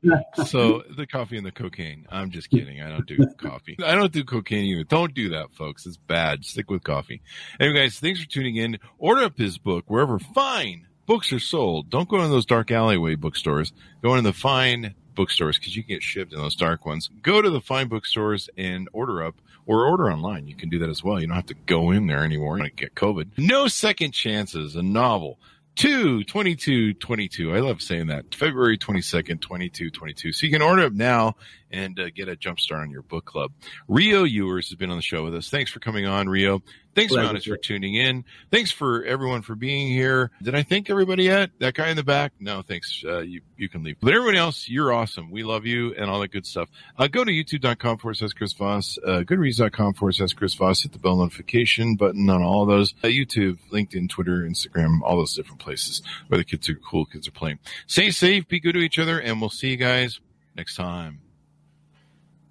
so 0.47 0.85
the 0.89 1.07
coffee 1.07 1.37
and 1.37 1.45
the 1.45 1.53
cocaine. 1.53 2.07
I'm 2.09 2.31
just 2.31 2.49
kidding. 2.49 2.81
I 2.81 2.89
don't 2.89 3.05
do 3.05 3.19
coffee. 3.37 3.77
I 3.85 3.95
don't 3.95 4.11
do 4.11 4.25
cocaine 4.25 4.65
either. 4.65 4.85
Don't 4.85 5.13
do 5.13 5.29
that, 5.29 5.53
folks. 5.53 5.85
It's 5.85 5.99
bad. 5.99 6.47
Stick 6.47 6.71
with 6.71 6.83
coffee. 6.83 7.21
Anyway, 7.61 7.81
guys, 7.81 7.99
thanks 8.01 8.23
for 8.23 8.27
tuning 8.27 8.57
in. 8.57 8.79
Order 8.97 9.25
up 9.25 9.37
his 9.37 9.59
book 9.59 9.85
wherever 9.87 10.19
fine 10.19 10.87
books 11.05 11.31
are 11.35 11.39
sold. 11.39 11.91
Don't 11.91 12.09
go 12.09 12.23
in 12.23 12.31
those 12.31 12.47
dark 12.47 12.71
alleyway 12.71 13.17
bookstores. 13.17 13.75
Go 14.03 14.15
in 14.15 14.25
the 14.25 14.33
fine 14.33 14.95
bookstores 15.15 15.59
because 15.59 15.77
you 15.77 15.83
can 15.83 15.97
get 15.97 16.03
shipped 16.03 16.33
in 16.33 16.39
those 16.39 16.57
dark 16.57 16.87
ones. 16.87 17.11
Go 17.23 17.43
to 17.43 17.51
the 17.51 17.61
fine 17.61 17.89
bookstores 17.89 18.49
and 18.57 18.89
order 18.95 19.23
up 19.23 19.35
or 19.69 19.87
order 19.87 20.11
online. 20.11 20.49
You 20.49 20.57
can 20.57 20.71
do 20.71 20.81
that 20.81 20.89
as 20.89 21.05
well. 21.05 21.21
You 21.21 21.29
don't 21.29 21.37
have 21.37 21.47
to 21.47 21.55
go 21.55 21.93
in 21.93 22.09
there 22.09 22.25
anymore 22.25 22.57
and 22.57 22.75
get 22.75 22.95
COVID. 22.95 23.33
No 23.37 23.69
second 23.69 24.13
chances. 24.13 24.75
A 24.75 24.83
novel. 24.83 25.39
2 25.77 26.25
22 26.25 26.95
22. 26.95 27.55
I 27.55 27.61
love 27.61 27.81
saying 27.81 28.09
that. 28.09 28.35
February 28.35 28.79
22nd, 28.79 29.41
22 29.41 29.91
22. 29.91 30.33
So 30.33 30.47
you 30.47 30.53
can 30.53 30.63
order 30.63 30.83
it 30.87 30.95
now 30.95 31.37
and 31.71 32.01
uh, 32.01 32.11
get 32.11 32.29
a 32.29 32.35
jump 32.35 32.59
start 32.59 32.83
on 32.83 32.91
your 32.91 33.03
book 33.03 33.27
club. 33.27 33.53
Rio 33.87 34.25
Youers 34.25 34.71
has 34.71 34.75
been 34.77 34.91
on 34.91 34.97
the 34.97 35.03
show 35.03 35.23
with 35.23 35.37
us. 35.37 35.51
Thanks 35.51 35.71
for 35.71 35.79
coming 35.79 36.05
on, 36.05 36.29
Rio. 36.29 36.63
Thanks, 36.99 37.13
Pleasure. 37.13 37.35
Monis, 37.35 37.45
for 37.45 37.57
tuning 37.57 37.95
in. 37.95 38.25
Thanks 38.51 38.73
for 38.73 39.05
everyone 39.05 39.43
for 39.43 39.55
being 39.55 39.87
here. 39.87 40.33
Did 40.43 40.55
I 40.57 40.65
thank 40.65 40.91
everybody 40.91 41.25
yet? 41.25 41.51
That 41.61 41.75
guy 41.75 41.91
in 41.91 41.97
the 41.97 42.03
back? 42.03 42.33
No, 42.41 42.63
thanks. 42.63 43.05
Uh, 43.07 43.21
you, 43.21 43.41
you 43.57 43.69
can 43.69 43.85
leave. 43.85 43.97
But 44.01 44.15
everyone 44.15 44.35
else, 44.35 44.69
you're 44.69 44.93
awesome. 44.93 45.31
We 45.31 45.45
love 45.45 45.65
you 45.65 45.95
and 45.95 46.11
all 46.11 46.19
that 46.21 46.33
good 46.33 46.45
stuff. 46.45 46.69
Uh, 46.99 47.07
go 47.07 47.23
to 47.23 47.31
youtube.com 47.31 47.99
forward 47.99 48.17
slash 48.17 48.33
Chris 48.33 48.53
Voss, 48.53 48.99
uh, 49.07 49.21
goodreads.com 49.21 49.95
forward 49.95 50.17
slash 50.17 50.33
Chris 50.33 50.55
Voss. 50.55 50.83
Hit 50.83 50.93
the 50.93 50.99
bell 50.99 51.17
notification 51.17 51.95
button 51.95 52.29
on 52.29 52.43
all 52.43 52.67
those. 52.67 52.95
Uh, 53.05 53.07
YouTube, 53.07 53.59
LinkedIn, 53.73 54.09
Twitter, 54.09 54.43
Instagram, 54.43 55.01
all 55.03 55.17
those 55.19 55.35
different 55.35 55.61
places 55.61 56.03
where 56.27 56.39
the 56.39 56.45
kids 56.45 56.69
are 56.69 56.75
cool, 56.75 57.05
kids 57.07 57.29
are 57.29 57.33
playing. 57.33 57.61
Stay 57.87 58.11
safe, 58.11 58.49
be 58.49 58.59
good 58.59 58.73
to 58.73 58.81
each 58.81 58.99
other, 58.99 59.21
and 59.21 59.41
we'll 59.41 59.51
see 59.51 59.71
you 59.71 59.77
guys 59.77 60.19
next 60.57 60.75
time. 60.75 61.21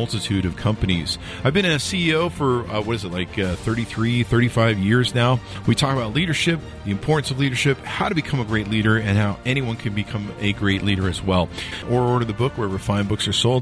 multitude 0.00 0.46
of 0.46 0.56
companies. 0.56 1.18
I've 1.44 1.52
been 1.52 1.66
a 1.66 1.76
CEO 1.76 2.32
for, 2.32 2.60
uh, 2.70 2.80
what 2.80 2.96
is 2.96 3.04
it, 3.04 3.12
like 3.12 3.38
uh, 3.38 3.54
33, 3.56 4.22
35 4.22 4.78
years 4.78 5.14
now. 5.14 5.38
We 5.66 5.74
talk 5.74 5.94
about 5.94 6.14
leadership, 6.14 6.58
the 6.86 6.90
importance 6.90 7.30
of 7.30 7.38
leadership, 7.38 7.76
how 7.84 8.08
to 8.08 8.14
become 8.14 8.40
a 8.40 8.46
great 8.46 8.68
leader, 8.68 8.96
and 8.96 9.18
how 9.18 9.38
anyone 9.44 9.76
can 9.76 9.94
become 9.94 10.32
a 10.40 10.54
great 10.54 10.80
leader 10.80 11.06
as 11.06 11.22
well. 11.22 11.50
Or 11.90 12.00
order 12.00 12.24
the 12.24 12.32
book 12.32 12.56
wherever 12.56 12.78
fine 12.78 13.08
books 13.08 13.28
are 13.28 13.34
sold. 13.34 13.58